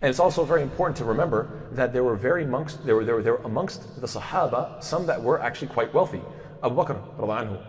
And 0.00 0.10
it's 0.10 0.20
also 0.20 0.44
very 0.44 0.62
important 0.62 0.96
to 0.98 1.04
remember 1.04 1.68
that 1.72 1.92
there 1.92 2.04
were 2.04 2.16
very 2.16 2.44
amongst, 2.44 2.84
there 2.84 2.96
were, 2.96 3.04
there 3.04 3.14
were, 3.14 3.22
there 3.22 3.34
were 3.34 3.44
amongst 3.44 4.00
the 4.00 4.06
Sahaba 4.06 4.82
some 4.82 5.06
that 5.06 5.22
were 5.22 5.40
actually 5.40 5.68
quite 5.68 5.92
wealthy. 5.94 6.20
Abu 6.62 6.74
Bakr 6.74 7.00
anhu, 7.18 7.62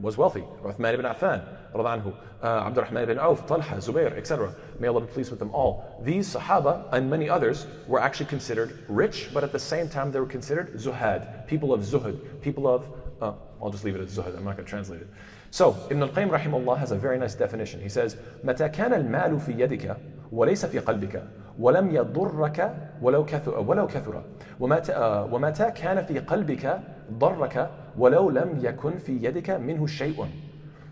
was 0.00 0.16
wealthy. 0.16 0.44
Uthman 0.62 0.94
ibn 0.94 1.06
Affan, 1.06 1.42
anhu, 1.74 2.14
uh, 2.42 2.46
Abdurrahman 2.46 3.04
ibn 3.04 3.18
Auf, 3.18 3.46
Talha, 3.46 3.76
Zubair, 3.76 4.16
etc. 4.16 4.54
May 4.78 4.88
Allah 4.88 5.00
be 5.02 5.06
pleased 5.08 5.30
with 5.30 5.38
them 5.38 5.50
all. 5.50 6.00
These 6.02 6.34
Sahaba 6.34 6.92
and 6.92 7.10
many 7.10 7.28
others 7.28 7.66
were 7.86 8.00
actually 8.00 8.26
considered 8.26 8.84
rich, 8.88 9.30
but 9.32 9.42
at 9.44 9.52
the 9.52 9.58
same 9.58 9.88
time 9.88 10.12
they 10.12 10.20
were 10.20 10.26
considered 10.26 10.74
zuhad, 10.74 11.46
people 11.46 11.72
of 11.72 11.80
zuhud, 11.80 12.40
people 12.40 12.66
of, 12.66 12.88
uh, 13.20 13.32
I'll 13.60 13.70
just 13.70 13.84
leave 13.84 13.96
it 13.96 14.00
as 14.00 14.16
zuhad, 14.16 14.36
I'm 14.36 14.44
not 14.44 14.56
going 14.56 14.64
to 14.64 14.70
translate 14.70 15.00
it. 15.00 15.08
So, 15.50 15.76
Ibn 15.90 16.02
al-Qayyim 16.02 16.30
rahimahullah 16.30 16.78
has 16.78 16.90
a 16.90 16.96
very 16.96 17.18
nice 17.18 17.34
definition. 17.34 17.80
He 17.80 17.88
says, 17.88 18.16
متى 18.44 18.72
كان 18.72 18.92
المال 18.92 19.40
في 19.40 19.52
يدك 19.52 19.96
وليس 20.32 20.66
في 20.66 20.80
قلبك 20.80 21.22
ولم 21.58 21.90
يضرك 21.90 22.74
ولو 23.02 23.24
كثر 23.24 23.58
ولو 23.58 23.86
كثر 23.86 24.22
ومتى 24.60 25.70
كان 25.70 26.04
في 26.04 26.18
قلبك 26.18 26.80
ضرك 27.12 27.70
ولو 27.98 28.30
لم 28.30 28.58
يكن 28.62 28.98
في 28.98 29.12
يدك 29.22 29.50
منه 29.50 29.86
شيء 29.86 30.26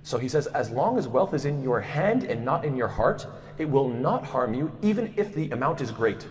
so 0.02 0.18
he 0.18 0.28
says, 0.28 0.48
as 0.48 0.70
long 0.70 0.98
as 0.98 1.06
wealth 1.06 1.32
is 1.32 1.44
in 1.44 1.62
your 1.62 1.80
hand 1.80 2.24
and 2.24 2.44
not 2.44 2.64
in 2.64 2.76
your 2.76 2.88
heart, 2.88 3.26
it 3.58 3.70
will 3.70 3.88
not 3.88 4.24
harm 4.24 4.52
you, 4.52 4.72
even 4.82 5.14
if 5.16 5.32
the 5.32 5.48
amount 5.50 5.80
is 5.80 5.92
great. 5.92 6.26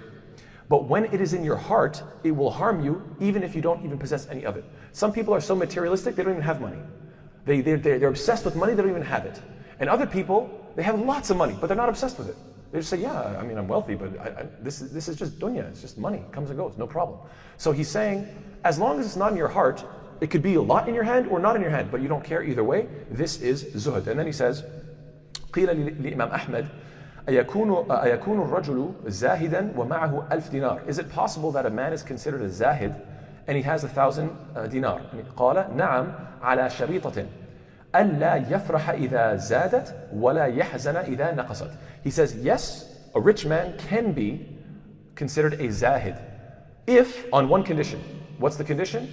But 0.68 0.90
when 0.90 1.06
it 1.06 1.22
is 1.22 1.34
in 1.34 1.44
your 1.44 1.56
heart, 1.56 2.04
it 2.24 2.32
will 2.32 2.52
harm 2.52 2.84
you, 2.84 3.02
even 3.20 3.44
if 3.44 3.56
you 3.56 3.62
don't 3.62 3.84
even 3.86 3.98
possess 3.98 4.28
any 4.30 4.46
of 4.46 4.58
it. 4.58 4.66
Some 4.92 5.14
people 5.14 5.34
are 5.34 5.40
so 5.40 5.56
materialistic, 5.56 6.16
they 6.16 6.24
don't 6.24 6.34
even 6.34 6.44
have 6.44 6.60
money. 6.60 6.80
They, 7.46 7.62
they're, 7.62 7.78
they're 7.78 8.10
obsessed 8.10 8.44
with 8.44 8.56
money, 8.56 8.74
they 8.74 8.82
don't 8.82 8.92
even 8.92 9.04
have 9.04 9.26
it. 9.26 9.42
And 9.80 9.90
other 9.90 10.06
people, 10.06 10.50
they 10.76 10.84
have 10.84 11.00
lots 11.00 11.30
of 11.30 11.38
money, 11.38 11.58
but 11.60 11.68
they're 11.68 11.78
not 11.78 11.90
obsessed 11.90 12.18
with 12.18 12.30
it. 12.30 12.36
They 12.72 12.80
just 12.80 12.90
say, 12.90 12.98
yeah, 12.98 13.38
I 13.38 13.44
mean, 13.44 13.58
I'm 13.58 13.68
wealthy, 13.68 13.96
but 13.96 14.18
I, 14.20 14.42
I, 14.42 14.46
this, 14.62 14.82
is, 14.82 14.94
this 14.94 15.10
is 15.10 15.18
just 15.18 15.40
dunya. 15.40 15.70
It's 15.70 15.82
just 15.82 15.98
money. 15.98 16.20
It 16.20 16.32
comes 16.32 16.50
and 16.50 16.58
goes, 16.58 16.78
no 16.78 16.88
problem. 16.88 17.20
So 17.58 17.74
he's 17.74 17.90
saying, 17.90 18.28
as 18.64 18.80
long 18.80 19.00
as 19.00 19.06
it's 19.06 19.18
not 19.18 19.32
in 19.32 19.38
your 19.38 19.50
heart, 19.50 19.84
it 20.22 20.30
could 20.30 20.42
be 20.42 20.56
a 20.56 20.62
lot 20.62 20.88
in 20.88 20.96
your 20.96 21.04
hand 21.04 21.28
or 21.28 21.40
not 21.40 21.56
in 21.56 21.62
your 21.62 21.72
hand, 21.72 21.92
but 21.92 22.02
you 22.02 22.08
don't 22.08 22.24
care 22.24 22.44
either 22.44 22.64
way. 22.64 22.88
This 23.10 23.42
is 23.42 23.66
zuhud. 23.66 24.08
And 24.08 24.18
then 24.18 24.26
he 24.26 24.32
says, 24.32 24.64
قيل 25.54 25.68
لإمام 26.04 26.30
أحمد 26.32 26.68
أيكون 27.30 27.92
أيكون 27.92 28.42
الرجل 28.42 28.94
زاهدا 29.08 29.74
ومعه 29.78 30.28
ألف 30.32 30.50
دينار 30.50 30.82
Is 30.88 30.98
it 30.98 31.10
possible 31.10 31.52
that 31.52 31.66
a 31.66 31.70
man 31.70 31.94
is 31.94 32.04
considered 32.04 32.42
a 32.42 32.50
zahid 32.50 32.96
and 33.48 33.58
he 33.58 33.64
has 33.64 33.84
a 33.84 33.90
thousand 33.90 34.30
uh, 34.56 34.68
dinar? 34.68 35.02
قال 35.38 35.76
نعم 35.76 36.14
على 36.42 36.70
شريطة 36.70 37.26
ألا 37.96 38.36
يفرح 38.50 38.90
إذا 38.90 39.36
زادت 39.36 40.10
ولا 40.14 40.46
يحزن 40.46 40.96
إذا 40.96 41.34
نقصت. 41.36 41.72
He 42.04 42.10
says, 42.10 42.36
yes, 42.36 42.96
a 43.16 43.20
rich 43.20 43.46
man 43.46 43.78
can 43.78 44.14
be 44.14 44.48
considered 45.16 45.60
a 45.60 45.72
zahid 45.72 46.16
if 46.88 47.32
on 47.34 47.50
one 47.50 47.64
condition. 47.64 48.00
What's 48.38 48.56
the 48.56 48.64
condition? 48.64 49.10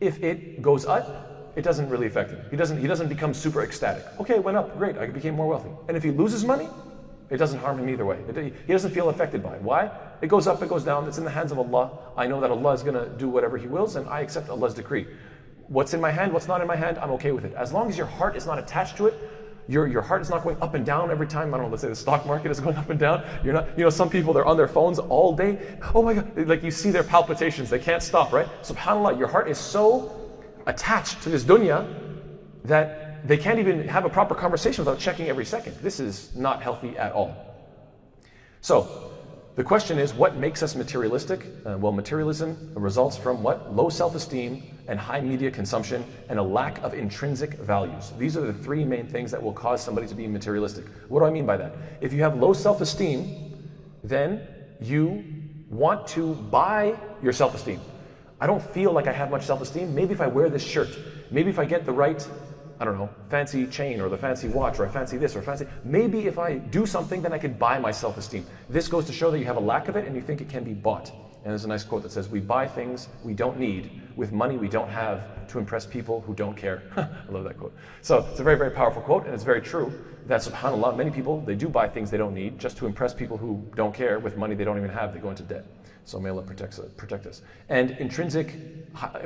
if 0.00 0.22
it 0.22 0.62
goes 0.62 0.84
up, 0.84 1.52
it 1.56 1.62
doesn't 1.62 1.88
really 1.88 2.06
affect 2.06 2.30
him. 2.30 2.40
He 2.50 2.56
doesn't, 2.56 2.78
he 2.78 2.86
doesn't 2.86 3.08
become 3.08 3.32
super 3.32 3.62
ecstatic. 3.62 4.04
Okay, 4.20 4.34
it 4.34 4.44
went 4.44 4.56
up, 4.56 4.76
great, 4.76 4.98
I 4.98 5.06
became 5.06 5.34
more 5.34 5.48
wealthy. 5.48 5.70
And 5.88 5.96
if 5.96 6.02
he 6.02 6.10
loses 6.10 6.44
money, 6.44 6.68
it 7.30 7.38
doesn't 7.38 7.58
harm 7.60 7.78
him 7.78 7.88
either 7.88 8.04
way. 8.04 8.18
It, 8.28 8.54
he 8.66 8.72
doesn't 8.72 8.92
feel 8.92 9.08
affected 9.08 9.42
by 9.42 9.54
it. 9.56 9.62
Why? 9.62 9.90
It 10.20 10.28
goes 10.28 10.46
up, 10.46 10.62
it 10.62 10.68
goes 10.68 10.84
down, 10.84 11.08
it's 11.08 11.18
in 11.18 11.24
the 11.24 11.30
hands 11.30 11.52
of 11.52 11.58
Allah. 11.58 11.98
I 12.16 12.26
know 12.26 12.40
that 12.40 12.50
Allah 12.50 12.72
is 12.72 12.82
going 12.82 12.94
to 12.94 13.08
do 13.16 13.28
whatever 13.28 13.56
He 13.56 13.66
wills, 13.66 13.96
and 13.96 14.08
I 14.08 14.20
accept 14.20 14.48
Allah's 14.50 14.74
decree. 14.74 15.06
What's 15.67 15.93
in 15.93 16.01
my 16.01 16.11
hand, 16.11 16.33
what's 16.33 16.47
not 16.47 16.61
in 16.61 16.67
my 16.67 16.75
hand, 16.75 16.97
I'm 16.97 17.11
okay 17.11 17.31
with 17.31 17.45
it. 17.45 17.53
As 17.53 17.71
long 17.71 17.89
as 17.89 17.97
your 17.97 18.07
heart 18.07 18.35
is 18.35 18.45
not 18.45 18.59
attached 18.59 18.97
to 18.97 19.07
it, 19.07 19.13
your, 19.67 19.87
your 19.87 20.01
heart 20.01 20.21
is 20.21 20.29
not 20.29 20.43
going 20.43 20.57
up 20.61 20.73
and 20.73 20.85
down 20.85 21.11
every 21.11 21.27
time. 21.27 21.53
I 21.53 21.57
don't 21.57 21.67
know, 21.67 21.71
let's 21.71 21.81
say 21.81 21.87
the 21.87 21.95
stock 21.95 22.25
market 22.25 22.51
is 22.51 22.59
going 22.59 22.75
up 22.75 22.89
and 22.89 22.99
down. 22.99 23.23
You're 23.43 23.53
not, 23.53 23.69
you 23.77 23.83
know, 23.83 23.89
some 23.89 24.09
people, 24.09 24.33
they're 24.33 24.45
on 24.45 24.57
their 24.57 24.67
phones 24.67 24.99
all 24.99 25.35
day. 25.35 25.77
Oh 25.93 26.01
my 26.01 26.15
God, 26.15 26.47
like 26.47 26.63
you 26.63 26.71
see 26.71 26.91
their 26.91 27.03
palpitations, 27.03 27.69
they 27.69 27.79
can't 27.79 28.03
stop, 28.03 28.33
right? 28.33 28.47
SubhanAllah, 28.63 29.17
your 29.17 29.27
heart 29.27 29.49
is 29.49 29.57
so 29.57 30.29
attached 30.65 31.21
to 31.23 31.29
this 31.29 31.43
dunya 31.43 31.87
that 32.65 33.27
they 33.27 33.37
can't 33.37 33.59
even 33.59 33.87
have 33.87 34.05
a 34.05 34.09
proper 34.09 34.35
conversation 34.35 34.83
without 34.83 34.99
checking 34.99 35.27
every 35.27 35.45
second. 35.45 35.75
This 35.81 35.99
is 35.99 36.35
not 36.35 36.61
healthy 36.61 36.97
at 36.97 37.11
all. 37.11 37.35
So, 38.61 39.11
the 39.55 39.63
question 39.63 39.99
is 39.99 40.13
what 40.13 40.37
makes 40.37 40.63
us 40.63 40.75
materialistic? 40.75 41.45
Uh, 41.65 41.77
well, 41.77 41.91
materialism 41.91 42.71
results 42.73 43.17
from 43.17 43.43
what? 43.43 43.75
Low 43.75 43.89
self 43.89 44.15
esteem 44.15 44.63
and 44.87 44.97
high 44.97 45.19
media 45.19 45.51
consumption 45.51 46.05
and 46.29 46.39
a 46.39 46.43
lack 46.43 46.81
of 46.83 46.93
intrinsic 46.93 47.55
values. 47.55 48.13
These 48.17 48.37
are 48.37 48.41
the 48.41 48.53
three 48.53 48.85
main 48.85 49.07
things 49.07 49.29
that 49.31 49.43
will 49.43 49.51
cause 49.51 49.83
somebody 49.83 50.07
to 50.07 50.15
be 50.15 50.25
materialistic. 50.25 50.85
What 51.09 51.19
do 51.19 51.25
I 51.25 51.31
mean 51.31 51.45
by 51.45 51.57
that? 51.57 51.73
If 51.99 52.13
you 52.13 52.21
have 52.21 52.37
low 52.37 52.53
self 52.53 52.79
esteem, 52.79 53.59
then 54.05 54.47
you 54.79 55.23
want 55.69 56.07
to 56.07 56.33
buy 56.33 56.97
your 57.21 57.33
self 57.33 57.53
esteem. 57.53 57.81
I 58.39 58.47
don't 58.47 58.63
feel 58.63 58.93
like 58.93 59.07
I 59.07 59.11
have 59.11 59.29
much 59.31 59.45
self 59.45 59.61
esteem. 59.61 59.93
Maybe 59.93 60.13
if 60.13 60.21
I 60.21 60.27
wear 60.27 60.49
this 60.49 60.63
shirt, 60.63 60.97
maybe 61.29 61.49
if 61.49 61.59
I 61.59 61.65
get 61.65 61.85
the 61.85 61.91
right, 61.91 62.25
I 62.81 62.83
don't 62.83 62.97
know, 62.97 63.11
fancy 63.29 63.67
chain 63.67 64.01
or 64.01 64.09
the 64.09 64.17
fancy 64.17 64.47
watch 64.47 64.79
or 64.79 64.87
I 64.87 64.89
fancy 64.89 65.15
this 65.15 65.35
or 65.35 65.43
fancy, 65.43 65.67
maybe 65.83 66.25
if 66.25 66.39
I 66.39 66.55
do 66.55 66.87
something, 66.87 67.21
then 67.21 67.31
I 67.31 67.37
can 67.37 67.53
buy 67.53 67.77
my 67.77 67.91
self 67.91 68.17
esteem. 68.17 68.43
This 68.69 68.87
goes 68.87 69.05
to 69.05 69.13
show 69.13 69.29
that 69.29 69.37
you 69.37 69.45
have 69.45 69.57
a 69.57 69.61
lack 69.61 69.87
of 69.87 69.95
it 69.95 70.07
and 70.07 70.15
you 70.15 70.21
think 70.23 70.41
it 70.41 70.49
can 70.49 70.63
be 70.63 70.73
bought. 70.73 71.11
And 71.11 71.51
there's 71.51 71.63
a 71.63 71.67
nice 71.67 71.83
quote 71.83 72.01
that 72.01 72.11
says, 72.11 72.27
We 72.27 72.39
buy 72.39 72.67
things 72.67 73.07
we 73.23 73.35
don't 73.35 73.59
need 73.59 74.01
with 74.15 74.31
money 74.31 74.57
we 74.57 74.67
don't 74.67 74.89
have 74.89 75.47
to 75.49 75.59
impress 75.59 75.85
people 75.85 76.21
who 76.21 76.33
don't 76.33 76.57
care. 76.57 76.81
I 76.97 77.31
love 77.31 77.43
that 77.43 77.59
quote. 77.59 77.75
So 78.01 78.25
it's 78.31 78.39
a 78.39 78.43
very, 78.43 78.57
very 78.57 78.71
powerful 78.71 79.03
quote, 79.03 79.25
and 79.25 79.33
it's 79.35 79.43
very 79.43 79.61
true 79.61 79.93
that 80.25 80.41
subhanAllah, 80.41 80.97
many 80.97 81.11
people, 81.11 81.41
they 81.41 81.55
do 81.55 81.69
buy 81.69 81.87
things 81.87 82.09
they 82.09 82.17
don't 82.17 82.33
need 82.33 82.57
just 82.57 82.77
to 82.77 82.87
impress 82.87 83.13
people 83.13 83.37
who 83.37 83.63
don't 83.75 83.93
care 83.93 84.17
with 84.17 84.37
money 84.37 84.55
they 84.55 84.63
don't 84.63 84.77
even 84.77 84.89
have. 84.89 85.13
They 85.13 85.19
go 85.19 85.29
into 85.29 85.43
debt. 85.43 85.65
So 86.05 86.19
may 86.19 86.29
Allah 86.29 86.41
protect, 86.41 86.79
protect 86.97 87.25
us. 87.25 87.41
And 87.69 87.91
intrinsic, 87.91 88.55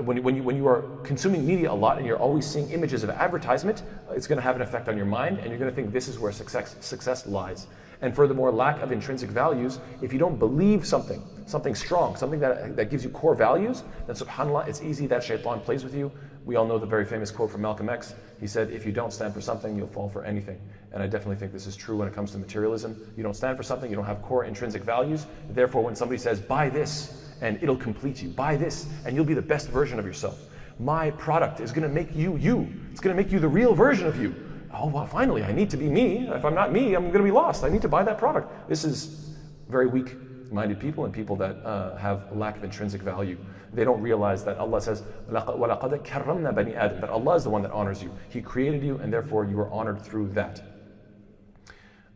when, 0.03 0.21
when, 0.21 0.35
you, 0.35 0.43
when 0.43 0.55
you 0.55 0.67
are 0.67 0.83
consuming 1.03 1.45
media 1.45 1.71
a 1.71 1.73
lot 1.73 1.97
and 1.97 2.05
you're 2.05 2.19
always 2.19 2.45
seeing 2.45 2.69
images 2.71 3.03
of 3.03 3.09
advertisement, 3.09 3.83
it's 4.11 4.27
going 4.27 4.37
to 4.37 4.43
have 4.43 4.55
an 4.55 4.61
effect 4.61 4.89
on 4.89 4.97
your 4.97 5.05
mind 5.05 5.39
and 5.39 5.49
you're 5.49 5.57
going 5.57 5.69
to 5.69 5.75
think 5.75 5.91
this 5.91 6.07
is 6.07 6.19
where 6.19 6.31
success, 6.31 6.75
success 6.81 7.25
lies. 7.25 7.67
And 8.01 8.15
furthermore, 8.15 8.51
lack 8.51 8.81
of 8.81 8.91
intrinsic 8.91 9.29
values, 9.29 9.79
if 10.01 10.11
you 10.11 10.19
don't 10.19 10.37
believe 10.37 10.85
something, 10.85 11.23
something 11.45 11.73
strong, 11.73 12.15
something 12.15 12.39
that, 12.39 12.75
that 12.75 12.89
gives 12.89 13.03
you 13.03 13.09
core 13.09 13.35
values, 13.35 13.83
then 14.05 14.15
subhanAllah, 14.15 14.67
it's 14.67 14.81
easy 14.81 15.07
that 15.07 15.23
shaitan 15.23 15.61
plays 15.61 15.83
with 15.83 15.95
you. 15.95 16.11
We 16.45 16.55
all 16.55 16.65
know 16.65 16.77
the 16.77 16.85
very 16.85 17.05
famous 17.05 17.31
quote 17.31 17.51
from 17.51 17.61
Malcolm 17.61 17.89
X. 17.89 18.13
He 18.39 18.47
said, 18.47 18.69
if 18.69 18.85
you 18.85 18.91
don't 18.91 19.11
stand 19.11 19.33
for 19.33 19.41
something, 19.41 19.75
you'll 19.75 19.87
fall 19.87 20.07
for 20.07 20.23
anything. 20.23 20.61
And 20.93 21.01
I 21.01 21.07
definitely 21.07 21.37
think 21.37 21.51
this 21.51 21.65
is 21.65 21.75
true 21.75 21.97
when 21.97 22.07
it 22.07 22.13
comes 22.13 22.31
to 22.31 22.37
materialism. 22.37 23.11
You 23.17 23.23
don't 23.23 23.33
stand 23.33 23.57
for 23.57 23.63
something, 23.63 23.89
you 23.89 23.95
don't 23.95 24.05
have 24.05 24.21
core 24.21 24.45
intrinsic 24.45 24.83
values. 24.83 25.25
Therefore, 25.49 25.83
when 25.83 25.95
somebody 25.95 26.19
says, 26.19 26.39
buy 26.39 26.69
this, 26.69 27.33
and 27.41 27.61
it'll 27.61 27.75
complete 27.75 28.21
you, 28.21 28.29
buy 28.29 28.55
this, 28.55 28.87
and 29.05 29.15
you'll 29.15 29.25
be 29.25 29.33
the 29.33 29.41
best 29.41 29.69
version 29.69 29.99
of 29.99 30.05
yourself. 30.05 30.39
My 30.79 31.11
product 31.11 31.59
is 31.59 31.71
going 31.71 31.87
to 31.87 31.93
make 31.93 32.15
you 32.15 32.37
you. 32.37 32.71
It's 32.91 33.01
going 33.01 33.15
to 33.15 33.21
make 33.21 33.31
you 33.31 33.39
the 33.39 33.47
real 33.47 33.73
version 33.73 34.07
of 34.07 34.21
you 34.21 34.35
oh, 34.77 34.87
well, 34.87 35.05
finally, 35.05 35.43
I 35.43 35.51
need 35.51 35.69
to 35.69 35.77
be 35.77 35.87
me. 35.89 36.27
If 36.27 36.43
I'm 36.43 36.53
not 36.53 36.71
me, 36.71 36.95
I'm 36.95 37.05
going 37.05 37.19
to 37.19 37.23
be 37.23 37.31
lost. 37.31 37.63
I 37.63 37.69
need 37.69 37.81
to 37.83 37.87
buy 37.87 38.03
that 38.03 38.17
product. 38.17 38.67
This 38.67 38.83
is 38.83 39.35
very 39.69 39.87
weak 39.87 40.15
minded 40.51 40.79
people 40.79 41.05
and 41.05 41.13
people 41.13 41.35
that 41.37 41.57
uh, 41.65 41.95
have 41.97 42.31
a 42.31 42.35
lack 42.35 42.57
of 42.57 42.63
intrinsic 42.63 43.01
value. 43.01 43.37
They 43.73 43.83
don't 43.83 44.01
realize 44.01 44.43
that 44.45 44.57
Allah 44.57 44.81
says, 44.81 45.03
that 45.29 45.47
Allah 45.47 47.35
is 47.35 47.43
the 47.43 47.49
one 47.49 47.61
that 47.61 47.71
honors 47.71 48.01
you. 48.01 48.11
He 48.29 48.41
created 48.41 48.83
you, 48.83 48.97
and 48.97 49.11
therefore 49.11 49.45
you 49.45 49.59
are 49.59 49.69
honored 49.71 50.01
through 50.01 50.29
that. 50.29 50.61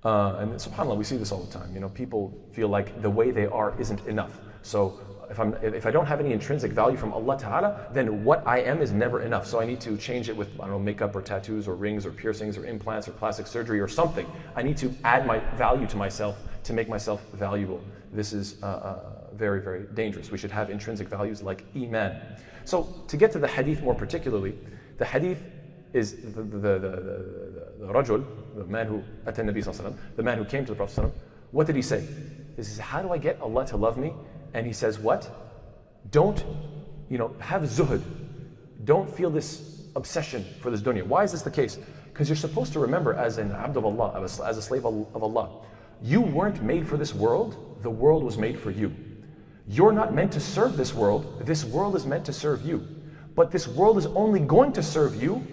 Uh, 0.04 0.38
and 0.40 0.54
subhanAllah, 0.54 0.98
we 0.98 1.04
see 1.04 1.18
this 1.18 1.32
all 1.32 1.44
the 1.44 1.52
time. 1.52 1.74
You 1.74 1.82
know, 1.82 1.90
people 1.90 2.34
feel 2.54 2.70
like 2.70 3.02
the 3.02 3.10
way 3.10 3.32
they 3.32 3.48
are 3.48 3.78
isn't 3.80 4.06
enough. 4.08 4.40
So 4.62 5.00
if, 5.30 5.40
I'm, 5.40 5.54
if 5.62 5.86
I 5.86 5.92
don't 5.92 6.06
have 6.06 6.20
any 6.20 6.32
intrinsic 6.32 6.72
value 6.72 6.98
from 6.98 7.14
Allah 7.14 7.38
Ta'ala, 7.38 7.88
then 7.92 8.24
what 8.24 8.46
I 8.48 8.60
am 8.60 8.82
is 8.82 8.92
never 8.92 9.22
enough. 9.22 9.46
So 9.46 9.60
I 9.60 9.66
need 9.66 9.82
to 9.82 9.98
change 9.98 10.30
it 10.30 10.36
with, 10.36 10.50
I 10.56 10.64
don't 10.64 10.72
know, 10.72 10.80
makeup 10.80 11.16
or 11.16 11.22
tattoos 11.22 11.68
or 11.68 11.76
rings 11.76 12.06
or 12.06 12.12
piercings 12.12 12.58
or 12.58 12.66
implants 12.66 13.08
or 13.08 13.12
plastic 13.12 13.46
surgery 13.46 13.80
or 13.80 13.88
something. 13.88 14.26
I 14.56 14.64
need 14.64 14.78
to 14.78 14.94
add 15.04 15.28
my 15.28 15.40
value 15.56 15.88
to 15.88 15.98
myself 15.98 16.38
to 16.64 16.74
make 16.74 16.90
myself 16.90 17.22
valuable. 17.34 17.84
This 18.12 18.34
is 18.34 18.62
uh, 18.63 18.66
uh, 18.66 19.00
very, 19.34 19.62
very 19.62 19.86
dangerous. 19.94 20.32
We 20.32 20.38
should 20.38 20.51
have 20.51 20.70
intrinsic 20.70 21.08
values 21.08 21.42
like 21.42 21.66
Iman. 21.75 22.20
So 22.66 22.84
to 23.08 23.18
get 23.18 23.32
to 23.34 23.39
the 23.39 23.48
hadith 23.48 23.82
more 23.82 23.96
particularly, 23.96 24.56
the 24.98 25.06
hadith 25.06 25.42
is 25.94 26.16
the, 26.36 26.42
the, 26.42 26.58
the, 26.58 26.80
the, 26.80 27.74
the, 27.80 27.94
rajul, 27.94 28.25
the 28.56 28.66
man 28.66 28.88
who, 28.88 29.04
the 29.25 30.24
man 30.24 30.38
who 30.38 30.46
came 30.46 30.66
to 30.66 30.72
the 30.72 30.75
Prophet 30.75 31.12
what 31.51 31.66
did 31.66 31.75
he 31.75 31.82
say? 31.82 32.06
He 32.56 32.63
says, 32.63 32.78
how 32.78 33.01
do 33.01 33.12
I 33.12 33.18
get 33.18 33.42
Allah 33.42 33.66
to 33.68 33.78
love 33.78 33.98
me? 33.98 34.13
And 34.54 34.66
he 34.66 34.74
says, 34.74 35.00
What? 35.00 35.30
Don't, 36.12 36.44
you 37.10 37.18
know, 37.18 37.36
have 37.39 37.63
zuhud. 37.63 38.01
Don't 38.84 39.10
feel 39.10 39.30
this 39.30 39.84
obsession 39.96 40.46
for 40.62 40.72
this 40.72 40.82
dunya. 40.82 41.04
Why 41.04 41.24
is 41.24 41.32
this 41.32 41.42
the 41.42 41.51
case? 41.51 41.78
Because 42.06 42.30
you're 42.30 42.36
supposed 42.36 42.74
to 42.74 42.80
remember, 42.80 43.13
as 43.13 43.38
an 43.38 43.51
abd 43.51 43.78
of 43.78 43.86
Allah, 43.86 44.22
as 44.24 44.58
a 44.58 44.62
slave 44.62 44.86
of 44.86 45.24
Allah, 45.24 45.62
you 46.01 46.22
weren't 46.22 46.63
made 46.63 46.88
for 46.88 46.98
this 46.98 47.13
world, 47.13 47.69
the 47.82 47.90
world 47.90 48.24
was 48.24 48.38
made 48.38 48.60
for 48.60 48.72
you. 48.72 48.94
You're 49.68 49.92
not 49.92 50.14
meant 50.14 50.32
to 50.34 50.40
serve 50.40 50.78
this 50.78 50.94
world, 50.94 51.46
this 51.46 51.64
world 51.64 51.96
is 51.96 52.06
meant 52.06 52.26
to 52.26 52.34
serve 52.34 52.64
you. 52.64 52.88
But 53.36 53.52
this 53.52 53.68
world 53.68 53.98
is 53.98 54.06
only 54.08 54.40
going 54.40 54.74
to 54.74 54.84
serve 54.84 55.22
you 55.22 55.46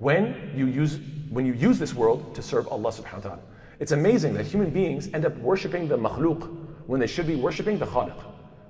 when 0.00 0.52
you 0.54 0.66
use 0.66 0.98
when 1.30 1.46
you 1.46 1.54
use 1.54 1.78
this 1.78 1.94
world 1.94 2.34
to 2.34 2.42
serve 2.42 2.68
Allah 2.68 2.90
subhanahu 2.90 3.14
wa 3.14 3.20
ta'ala. 3.20 3.38
It's 3.80 3.92
amazing 3.92 4.34
that 4.34 4.46
human 4.46 4.70
beings 4.70 5.08
end 5.14 5.24
up 5.24 5.34
worshipping 5.38 5.88
the 5.88 5.96
makhluk 5.96 6.42
when 6.86 7.00
they 7.00 7.06
should 7.06 7.26
be 7.26 7.36
worshipping 7.36 7.78
the 7.78 7.86
khaliq. 7.86 8.22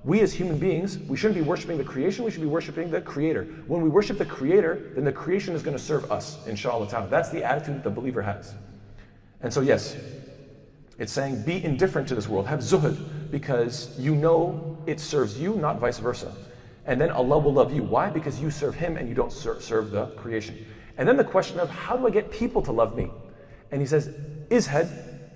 We 0.04 0.20
as 0.20 0.32
human 0.32 0.58
beings, 0.58 0.98
we 0.98 1.16
shouldn't 1.16 1.38
be 1.38 1.48
worshiping 1.48 1.78
the 1.78 1.84
creation, 1.84 2.24
we 2.24 2.30
should 2.30 2.40
be 2.40 2.46
worshiping 2.46 2.90
the 2.90 3.00
creator. 3.00 3.44
When 3.66 3.82
we 3.82 3.88
worship 3.88 4.18
the 4.18 4.24
creator, 4.24 4.90
then 4.94 5.04
the 5.04 5.12
creation 5.12 5.54
is 5.54 5.62
going 5.62 5.76
to 5.76 5.82
serve 5.82 6.10
us, 6.10 6.44
inshallah 6.46 6.88
ta'ala. 6.88 7.08
That's 7.08 7.30
the 7.30 7.44
attitude 7.44 7.76
that 7.76 7.84
the 7.84 7.90
believer 7.90 8.22
has. 8.22 8.54
And 9.42 9.52
so, 9.52 9.60
yes, 9.60 9.96
it's 10.98 11.12
saying 11.12 11.42
be 11.42 11.64
indifferent 11.64 12.08
to 12.08 12.14
this 12.14 12.28
world, 12.28 12.46
have 12.46 12.60
zuhud, 12.60 13.30
because 13.30 13.98
you 13.98 14.14
know 14.14 14.76
it 14.86 15.00
serves 15.00 15.38
you, 15.38 15.54
not 15.56 15.78
vice 15.78 15.98
versa. 15.98 16.32
And 16.86 17.00
then 17.00 17.10
Allah 17.10 17.38
will 17.38 17.52
love 17.52 17.72
you. 17.72 17.82
Why? 17.82 18.10
Because 18.10 18.40
you 18.40 18.50
serve 18.50 18.74
Him 18.74 18.96
and 18.96 19.08
you 19.08 19.14
don't 19.14 19.32
serve 19.32 19.90
the 19.90 20.06
creation. 20.16 20.66
And 20.98 21.08
then 21.08 21.16
the 21.16 21.24
question 21.24 21.60
of 21.60 21.70
how 21.70 21.96
do 21.96 22.06
I 22.06 22.10
get 22.10 22.30
people 22.30 22.60
to 22.62 22.72
love 22.72 22.96
me? 22.96 23.10
And 23.70 23.80
He 23.80 23.86
says, 23.86 24.08
Izhad 24.48 24.88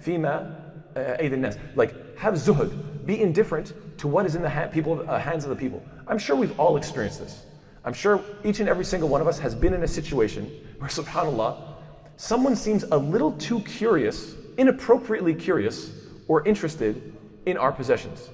fima 0.03 0.61
aydin 0.95 1.39
nas. 1.39 1.57
Like, 1.75 2.17
have 2.19 2.35
zuhud, 2.35 3.07
be 3.07 3.21
indifferent 3.21 3.73
to 3.99 4.09
what 4.09 4.27
is 4.27 4.35
in 4.35 4.43
the 4.43 4.51
ha- 4.51 4.67
people, 4.67 5.05
uh, 5.09 5.19
hands 5.19 5.45
of 5.45 5.51
the 5.51 5.57
people. 5.57 5.83
I'm 6.07 6.19
sure 6.19 6.37
we've 6.37 6.59
all 6.59 6.77
experienced 6.77 7.21
this. 7.21 7.45
I'm 7.85 7.93
sure 7.93 8.21
each 8.45 8.61
and 8.61 8.69
every 8.69 8.85
single 8.85 9.09
one 9.09 9.21
of 9.21 9.29
us 9.29 9.39
has 9.39 9.55
been 9.55 9.73
in 9.73 9.83
a 9.85 9.89
situation 9.89 10.51
where, 10.79 10.91
subhanAllah, 10.91 11.75
someone 12.17 12.57
seems 12.57 12.83
a 12.85 12.97
little 12.97 13.33
too 13.33 13.61
curious, 13.61 14.35
inappropriately 14.59 15.35
curious, 15.35 15.93
or 16.29 16.47
interested 16.47 17.17
in 17.47 17.57
our 17.57 17.73
possessions. 17.73 18.31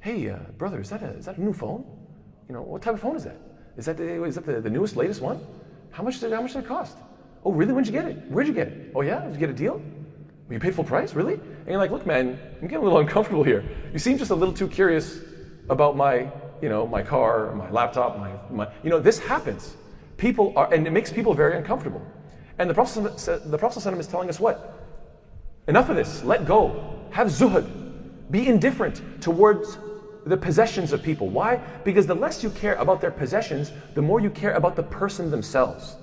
Hey, 0.00 0.28
uh, 0.30 0.38
brother, 0.58 0.80
is 0.80 0.90
that, 0.90 1.02
a, 1.02 1.08
is 1.10 1.26
that 1.26 1.38
a 1.38 1.40
new 1.40 1.52
phone? 1.52 1.84
You 2.48 2.54
know, 2.54 2.62
what 2.62 2.82
type 2.82 2.94
of 2.94 3.00
phone 3.00 3.16
is 3.16 3.24
that? 3.24 3.36
Is 3.76 3.86
that 3.86 3.96
the, 3.96 4.24
is 4.24 4.34
that 4.36 4.46
the, 4.46 4.60
the 4.60 4.70
newest, 4.70 4.96
latest 4.96 5.20
one? 5.20 5.40
How 5.90 6.02
much, 6.02 6.20
did, 6.20 6.32
how 6.32 6.42
much 6.42 6.52
did 6.52 6.64
it 6.64 6.68
cost? 6.68 6.96
Oh, 7.44 7.52
really? 7.52 7.72
When'd 7.72 7.86
you 7.86 7.92
get 7.92 8.06
it? 8.06 8.16
Where'd 8.28 8.48
you 8.48 8.54
get 8.54 8.68
it? 8.68 8.92
Oh, 8.94 9.02
yeah? 9.02 9.24
Did 9.24 9.34
you 9.34 9.40
get 9.40 9.50
a 9.50 9.54
deal? 9.54 9.80
You 10.50 10.58
paid 10.60 10.74
full 10.74 10.84
price? 10.84 11.14
Really? 11.14 11.34
And 11.34 11.68
you're 11.68 11.78
like, 11.78 11.90
look, 11.90 12.06
man, 12.06 12.38
I'm 12.60 12.68
getting 12.68 12.78
a 12.78 12.82
little 12.82 12.98
uncomfortable 13.06 13.42
here. 13.42 13.64
You 13.92 13.98
seem 13.98 14.18
just 14.18 14.30
a 14.30 14.34
little 14.34 14.54
too 14.54 14.68
curious 14.68 15.20
about 15.68 15.96
my, 15.96 16.30
you 16.62 16.68
know, 16.68 16.86
my 16.86 17.02
car, 17.02 17.54
my 17.54 17.70
laptop, 17.70 18.18
my, 18.18 18.32
my 18.50 18.72
you 18.82 18.90
know, 18.90 19.00
this 19.00 19.18
happens. 19.18 19.76
People 20.16 20.52
are, 20.56 20.72
and 20.72 20.86
it 20.86 20.90
makes 20.90 21.12
people 21.12 21.34
very 21.34 21.56
uncomfortable. 21.56 22.00
And 22.58 22.70
the 22.70 22.74
Prophet, 22.74 23.16
the 23.50 23.58
Prophet 23.58 23.86
is 23.98 24.06
telling 24.06 24.28
us 24.28 24.40
what? 24.40 24.85
Enough 25.68 25.88
of 25.88 25.96
this. 25.96 26.22
Let 26.22 26.46
go. 26.46 27.08
Have 27.10 27.28
zuhud. 27.28 27.68
Be 28.30 28.46
indifferent 28.46 29.02
towards 29.20 29.78
the 30.24 30.36
possessions 30.36 30.92
of 30.92 31.02
people. 31.02 31.28
Why? 31.28 31.56
Because 31.84 32.06
the 32.06 32.14
less 32.14 32.42
you 32.42 32.50
care 32.50 32.74
about 32.74 33.00
their 33.00 33.10
possessions, 33.10 33.72
the 33.94 34.02
more 34.02 34.20
you 34.20 34.30
care 34.30 34.54
about 34.54 34.76
the 34.76 34.82
person 34.82 35.30
themselves. 35.30 35.96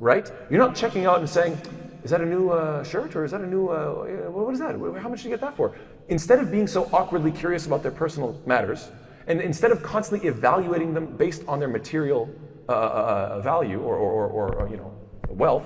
Right? 0.00 0.30
You're 0.50 0.60
not 0.60 0.74
checking 0.74 1.06
out 1.06 1.18
and 1.18 1.28
saying, 1.28 1.58
is 2.02 2.10
that 2.10 2.20
a 2.20 2.26
new 2.26 2.50
uh, 2.50 2.84
shirt 2.84 3.16
or 3.16 3.24
is 3.24 3.30
that 3.30 3.40
a 3.40 3.46
new, 3.46 3.68
uh, 3.68 4.30
what 4.30 4.52
is 4.52 4.60
that? 4.60 4.72
How 5.00 5.08
much 5.08 5.20
did 5.20 5.24
you 5.24 5.30
get 5.30 5.40
that 5.40 5.56
for? 5.56 5.76
Instead 6.08 6.38
of 6.38 6.50
being 6.50 6.66
so 6.66 6.88
awkwardly 6.92 7.32
curious 7.32 7.66
about 7.66 7.82
their 7.82 7.92
personal 7.92 8.40
matters, 8.46 8.90
and 9.26 9.40
instead 9.40 9.70
of 9.70 9.82
constantly 9.82 10.28
evaluating 10.28 10.92
them 10.92 11.16
based 11.16 11.42
on 11.48 11.58
their 11.58 11.68
material 11.68 12.28
uh, 12.68 12.72
uh, 12.72 12.74
uh 12.74 13.40
value 13.40 13.80
or, 13.80 13.96
or, 13.96 14.26
or, 14.26 14.54
or, 14.54 14.68
you 14.68 14.76
know, 14.76 14.92
wealth, 15.30 15.64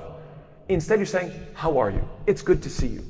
instead 0.68 0.98
you're 0.98 1.06
saying, 1.06 1.32
How 1.54 1.76
are 1.78 1.90
you? 1.90 2.08
It's 2.26 2.42
good 2.42 2.62
to 2.62 2.70
see 2.70 2.86
you. 2.86 3.04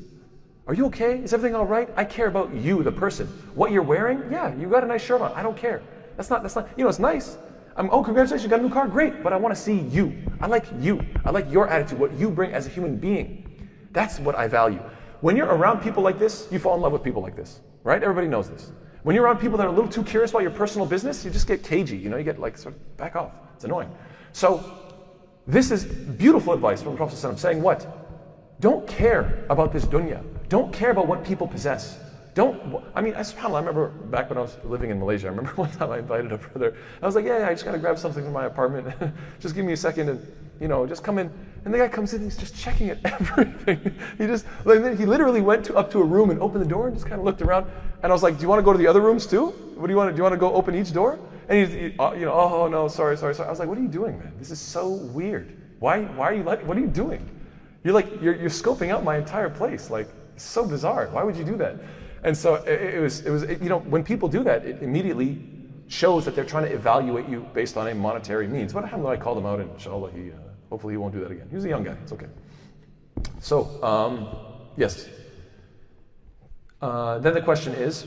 Are 0.68 0.74
you 0.74 0.84
okay? 0.86 1.18
Is 1.18 1.32
everything 1.32 1.56
all 1.56 1.64
right? 1.64 1.88
I 1.96 2.04
care 2.04 2.26
about 2.26 2.54
you, 2.54 2.82
the 2.82 2.92
person. 2.92 3.26
What 3.54 3.72
you're 3.72 3.82
wearing? 3.82 4.22
Yeah, 4.30 4.54
you 4.54 4.68
got 4.68 4.84
a 4.84 4.86
nice 4.86 5.02
shirt 5.02 5.22
on. 5.22 5.32
I 5.32 5.42
don't 5.42 5.56
care. 5.56 5.80
That's 6.16 6.28
not, 6.28 6.42
that's 6.42 6.56
not, 6.56 6.68
you 6.76 6.84
know, 6.84 6.90
it's 6.90 6.98
nice. 6.98 7.38
I'm, 7.74 7.88
oh, 7.90 8.02
congratulations, 8.02 8.42
you 8.42 8.50
got 8.50 8.60
a 8.60 8.62
new 8.62 8.68
car. 8.68 8.86
Great. 8.86 9.22
But 9.22 9.32
I 9.32 9.36
want 9.36 9.54
to 9.54 9.60
see 9.60 9.78
you. 9.78 10.14
I 10.42 10.46
like 10.46 10.66
you. 10.78 11.00
I 11.24 11.30
like 11.30 11.50
your 11.50 11.68
attitude, 11.68 11.98
what 11.98 12.12
you 12.18 12.28
bring 12.28 12.52
as 12.52 12.66
a 12.66 12.68
human 12.68 12.96
being. 12.96 13.70
That's 13.92 14.20
what 14.20 14.34
I 14.34 14.46
value. 14.46 14.80
When 15.22 15.36
you're 15.36 15.46
around 15.46 15.80
people 15.80 16.02
like 16.02 16.18
this, 16.18 16.48
you 16.50 16.58
fall 16.58 16.74
in 16.74 16.82
love 16.82 16.92
with 16.92 17.02
people 17.02 17.22
like 17.22 17.34
this, 17.34 17.60
right? 17.82 18.02
Everybody 18.02 18.28
knows 18.28 18.50
this. 18.50 18.70
When 19.04 19.16
you're 19.16 19.24
around 19.24 19.38
people 19.38 19.56
that 19.56 19.66
are 19.66 19.70
a 19.70 19.72
little 19.72 19.90
too 19.90 20.04
curious 20.04 20.32
about 20.32 20.42
your 20.42 20.50
personal 20.50 20.86
business, 20.86 21.24
you 21.24 21.30
just 21.30 21.46
get 21.46 21.62
cagey. 21.62 21.96
You 21.96 22.10
know, 22.10 22.18
you 22.18 22.24
get 22.24 22.38
like 22.38 22.58
sort 22.58 22.74
of 22.74 22.96
back 22.98 23.16
off. 23.16 23.32
It's 23.54 23.64
annoying. 23.64 23.90
So, 24.32 24.62
this 25.46 25.70
is 25.70 25.86
beautiful 25.86 26.52
advice 26.52 26.82
from 26.82 26.92
the 26.92 26.98
Prophet 26.98 27.38
saying 27.38 27.62
what? 27.62 27.86
Don't 28.60 28.86
care 28.86 29.46
about 29.48 29.72
this 29.72 29.86
dunya. 29.86 30.22
Don't 30.48 30.72
care 30.72 30.90
about 30.90 31.06
what 31.06 31.24
people 31.24 31.46
possess. 31.46 31.98
Don't, 32.34 32.82
I 32.94 33.00
mean, 33.00 33.14
I, 33.14 33.20
subhanAllah, 33.20 33.54
I 33.54 33.58
remember 33.58 33.88
back 33.88 34.30
when 34.30 34.38
I 34.38 34.42
was 34.42 34.56
living 34.64 34.90
in 34.90 34.98
Malaysia, 35.00 35.26
I 35.26 35.30
remember 35.30 35.50
one 35.56 35.70
time 35.72 35.90
I 35.90 35.98
invited 35.98 36.32
a 36.32 36.38
brother. 36.38 36.76
I 37.02 37.06
was 37.06 37.14
like, 37.14 37.24
yeah, 37.24 37.40
yeah 37.40 37.48
I 37.48 37.52
just 37.52 37.64
got 37.64 37.72
to 37.72 37.78
grab 37.78 37.98
something 37.98 38.22
from 38.22 38.32
my 38.32 38.46
apartment. 38.46 38.94
just 39.40 39.54
give 39.54 39.64
me 39.64 39.72
a 39.72 39.76
second 39.76 40.08
and, 40.08 40.26
you 40.60 40.68
know, 40.68 40.86
just 40.86 41.02
come 41.02 41.18
in. 41.18 41.30
And 41.64 41.74
the 41.74 41.78
guy 41.78 41.88
comes 41.88 42.14
in, 42.14 42.22
he's 42.22 42.36
just 42.36 42.56
checking 42.56 42.90
at 42.90 42.98
everything. 43.04 43.94
he 44.16 44.26
just, 44.26 44.46
like, 44.64 44.96
he 44.96 45.04
literally 45.04 45.40
went 45.40 45.64
to, 45.66 45.76
up 45.76 45.90
to 45.90 45.98
a 45.98 46.04
room 46.04 46.30
and 46.30 46.40
opened 46.40 46.64
the 46.64 46.68
door 46.68 46.86
and 46.86 46.96
just 46.96 47.06
kind 47.06 47.18
of 47.18 47.24
looked 47.24 47.42
around. 47.42 47.66
And 48.02 48.12
I 48.12 48.14
was 48.14 48.22
like, 48.22 48.36
do 48.36 48.42
you 48.42 48.48
want 48.48 48.60
to 48.60 48.64
go 48.64 48.72
to 48.72 48.78
the 48.78 48.86
other 48.86 49.00
rooms 49.00 49.26
too? 49.26 49.48
What 49.76 49.88
do 49.88 49.92
you 49.92 49.96
want 49.96 50.10
to, 50.10 50.12
do 50.12 50.18
you 50.18 50.22
want 50.22 50.34
to 50.34 50.38
go 50.38 50.54
open 50.54 50.74
each 50.76 50.92
door? 50.92 51.18
And 51.48 51.58
he's, 51.58 51.74
he, 51.74 51.98
uh, 51.98 52.12
you 52.12 52.24
know, 52.24 52.32
oh, 52.32 52.68
no, 52.68 52.86
sorry, 52.86 53.16
sorry, 53.16 53.34
sorry. 53.34 53.48
I 53.48 53.50
was 53.50 53.58
like, 53.58 53.68
what 53.68 53.78
are 53.78 53.82
you 53.82 53.88
doing, 53.88 54.18
man? 54.18 54.32
This 54.38 54.52
is 54.52 54.60
so 54.60 54.88
weird. 54.88 55.56
Why, 55.80 56.02
why 56.02 56.26
are 56.26 56.34
you 56.34 56.44
like, 56.44 56.64
what 56.66 56.76
are 56.76 56.80
you 56.80 56.86
doing? 56.86 57.28
You're 57.82 57.94
like, 57.94 58.22
you're, 58.22 58.36
you're 58.36 58.50
scoping 58.50 58.90
out 58.90 59.02
my 59.02 59.16
entire 59.16 59.50
place. 59.50 59.90
Like, 59.90 60.08
it's 60.38 60.46
so 60.46 60.64
bizarre. 60.64 61.08
Why 61.08 61.24
would 61.24 61.34
you 61.34 61.42
do 61.42 61.56
that? 61.56 61.74
And 62.22 62.36
so 62.36 62.54
it, 62.54 62.94
it 62.94 63.00
was, 63.00 63.26
it 63.26 63.30
was 63.30 63.42
it, 63.42 63.60
you 63.60 63.68
know, 63.68 63.80
when 63.80 64.04
people 64.04 64.28
do 64.28 64.44
that, 64.44 64.64
it 64.64 64.84
immediately 64.84 65.42
shows 65.88 66.24
that 66.26 66.36
they're 66.36 66.44
trying 66.44 66.64
to 66.64 66.72
evaluate 66.72 67.28
you 67.28 67.40
based 67.54 67.76
on 67.76 67.88
a 67.88 67.94
monetary 67.94 68.46
means. 68.46 68.72
But 68.72 68.84
alhamdulillah, 68.84 69.14
I 69.14 69.16
called 69.16 69.38
him 69.38 69.46
out 69.46 69.58
and 69.58 69.68
inshallah, 69.72 70.12
he, 70.12 70.30
uh, 70.30 70.34
hopefully 70.70 70.94
he 70.94 70.96
won't 70.96 71.12
do 71.12 71.18
that 71.20 71.32
again. 71.32 71.48
He 71.50 71.56
was 71.56 71.64
a 71.64 71.70
young 71.70 71.82
guy, 71.82 71.96
it's 72.00 72.12
okay. 72.12 72.28
So, 73.40 73.82
um, 73.82 74.28
yes. 74.76 75.08
Uh, 76.80 77.18
then 77.18 77.34
the 77.34 77.42
question 77.42 77.72
is, 77.72 78.06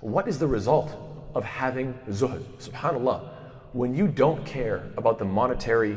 what 0.00 0.26
is 0.26 0.40
the 0.40 0.48
result 0.48 0.90
of 1.36 1.44
having 1.44 1.94
zuhud? 2.08 2.42
Subhanallah, 2.58 3.28
when 3.74 3.94
you 3.94 4.08
don't 4.08 4.44
care 4.44 4.90
about 4.96 5.20
the 5.20 5.24
monetary 5.24 5.96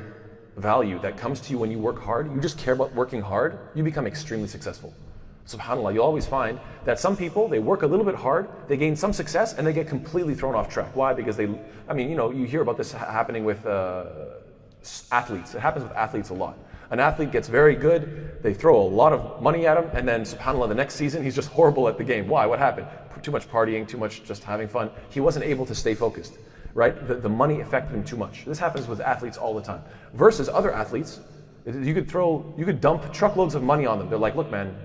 value 0.57 0.99
that 0.99 1.17
comes 1.17 1.41
to 1.41 1.51
you 1.51 1.57
when 1.57 1.71
you 1.71 1.79
work 1.79 1.99
hard, 1.99 2.31
you 2.31 2.39
just 2.39 2.59
care 2.59 2.75
about 2.75 2.93
working 2.93 3.21
hard, 3.21 3.57
you 3.73 3.81
become 3.81 4.05
extremely 4.05 4.47
successful. 4.47 4.93
SubhanAllah, 5.47 5.93
you 5.93 6.01
always 6.01 6.25
find 6.25 6.59
that 6.85 6.99
some 6.99 7.15
people, 7.15 7.47
they 7.47 7.59
work 7.59 7.83
a 7.83 7.87
little 7.87 8.05
bit 8.05 8.15
hard, 8.15 8.49
they 8.67 8.77
gain 8.77 8.95
some 8.95 9.13
success, 9.13 9.53
and 9.53 9.65
they 9.65 9.73
get 9.73 9.87
completely 9.87 10.33
thrown 10.33 10.55
off 10.55 10.69
track. 10.69 10.95
Why? 10.95 11.13
Because 11.13 11.37
they, 11.37 11.47
I 11.87 11.93
mean, 11.93 12.09
you 12.09 12.15
know, 12.15 12.31
you 12.31 12.45
hear 12.45 12.61
about 12.61 12.77
this 12.77 12.91
happening 12.91 13.45
with 13.45 13.63
uh, 13.65 14.05
athletes. 15.11 15.53
It 15.53 15.59
happens 15.59 15.83
with 15.83 15.93
athletes 15.93 16.29
a 16.29 16.33
lot. 16.33 16.57
An 16.89 16.99
athlete 16.99 17.31
gets 17.31 17.47
very 17.47 17.75
good, 17.75 18.39
they 18.41 18.53
throw 18.53 18.79
a 18.79 18.87
lot 18.87 19.13
of 19.13 19.41
money 19.41 19.67
at 19.67 19.77
him, 19.77 19.89
and 19.93 20.07
then, 20.07 20.21
subhanAllah, 20.21 20.67
the 20.67 20.75
next 20.75 20.95
season, 20.95 21.23
he's 21.23 21.35
just 21.35 21.49
horrible 21.57 21.87
at 21.87 21.97
the 21.97 22.03
game. 22.03 22.27
Why? 22.27 22.45
What 22.45 22.59
happened? 22.59 22.87
Too 23.21 23.31
much 23.31 23.49
partying, 23.49 23.87
too 23.87 23.97
much 23.97 24.23
just 24.23 24.43
having 24.43 24.67
fun. 24.67 24.89
He 25.09 25.19
wasn't 25.19 25.45
able 25.45 25.65
to 25.67 25.75
stay 25.75 25.95
focused, 25.95 26.37
right? 26.73 27.07
The, 27.07 27.15
the 27.15 27.29
money 27.29 27.61
affected 27.61 27.95
him 27.95 28.03
too 28.03 28.17
much. 28.17 28.45
This 28.45 28.59
happens 28.59 28.87
with 28.87 28.99
athletes 28.99 29.37
all 29.37 29.53
the 29.53 29.61
time. 29.61 29.81
Versus 30.13 30.49
other 30.49 30.71
athletes, 30.71 31.19
you 31.65 31.93
could 31.93 32.07
throw, 32.07 32.53
you 32.57 32.65
could 32.65 32.81
dump 32.81 33.11
truckloads 33.11 33.55
of 33.55 33.63
money 33.63 33.87
on 33.87 33.97
them. 33.97 34.09
They're 34.09 34.19
like, 34.19 34.35
look, 34.35 34.51
man, 34.51 34.75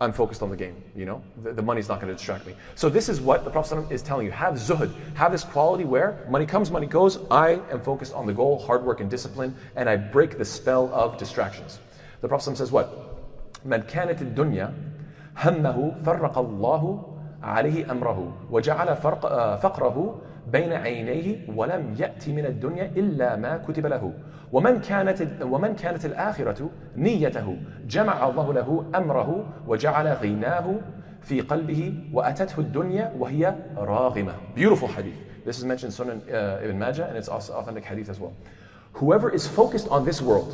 I'm 0.00 0.12
focused 0.12 0.42
on 0.42 0.50
the 0.50 0.56
game, 0.56 0.74
you 0.96 1.06
know? 1.06 1.22
The, 1.44 1.52
the 1.52 1.62
money's 1.62 1.88
not 1.88 2.00
going 2.00 2.08
to 2.08 2.14
distract 2.14 2.44
me. 2.44 2.56
So 2.74 2.88
this 2.88 3.08
is 3.08 3.20
what 3.20 3.44
the 3.44 3.50
Prophet 3.50 3.90
is 3.92 4.02
telling 4.02 4.26
you. 4.26 4.32
Have 4.32 4.54
zuhud. 4.54 4.92
Have 5.14 5.30
this 5.30 5.44
quality 5.44 5.84
where 5.84 6.26
money 6.28 6.44
comes, 6.44 6.72
money 6.72 6.88
goes. 6.88 7.18
I 7.30 7.60
am 7.70 7.80
focused 7.80 8.12
on 8.12 8.26
the 8.26 8.32
goal, 8.32 8.58
hard 8.58 8.84
work 8.84 9.00
and 9.00 9.08
discipline, 9.08 9.54
and 9.76 9.88
I 9.88 9.96
break 9.96 10.38
the 10.38 10.44
spell 10.44 10.92
of 10.92 11.18
distractions. 11.18 11.78
The 12.20 12.28
Prophet 12.28 12.56
says 12.56 12.72
what? 12.72 12.88
من 13.64 13.82
كانت 13.86 14.22
الدنيا 14.22 14.74
همه 15.36 15.94
فرق 16.04 16.38
الله 16.38 17.02
عليه 17.42 17.90
أمره 17.90 18.32
وجعل 18.50 18.96
فرق 18.96 19.56
فقره 19.56 20.20
بين 20.52 20.72
عينيه 20.72 21.50
ولم 21.56 21.94
يأتي 21.98 22.32
من 22.32 22.46
الدنيا 22.46 22.92
إلا 22.96 23.36
ما 23.36 23.56
كتب 23.58 23.86
له 23.86 24.12
ومن 24.52 24.80
كانت 24.80 25.28
ومن 25.42 25.74
كانت 25.74 26.04
الآخرة 26.04 26.70
نيته 26.96 27.56
جمع 27.86 28.28
الله 28.28 28.52
له 28.52 28.84
أمره 28.94 29.44
وجعل 29.66 30.06
غناه 30.08 30.74
في 31.22 31.40
قلبه 31.40 31.94
وأتته 32.12 32.60
الدنيا 32.60 33.12
وهي 33.18 33.54
راغمة 33.76 34.34
Beautiful 34.54 34.88
hadith. 34.88 35.14
This 35.44 35.58
is 35.58 35.64
mentioned 35.64 35.92
in 35.98 36.06
Sunan 36.06 36.32
uh, 36.32 36.64
Ibn 36.64 36.78
Majah 36.78 37.06
and 37.06 37.16
it's 37.16 37.28
also 37.28 37.54
authentic 37.54 37.84
hadith 37.84 38.08
as 38.08 38.20
well. 38.20 38.34
Whoever 38.94 39.30
is 39.30 39.46
focused 39.46 39.88
on 39.88 40.04
this 40.04 40.20
world, 40.20 40.50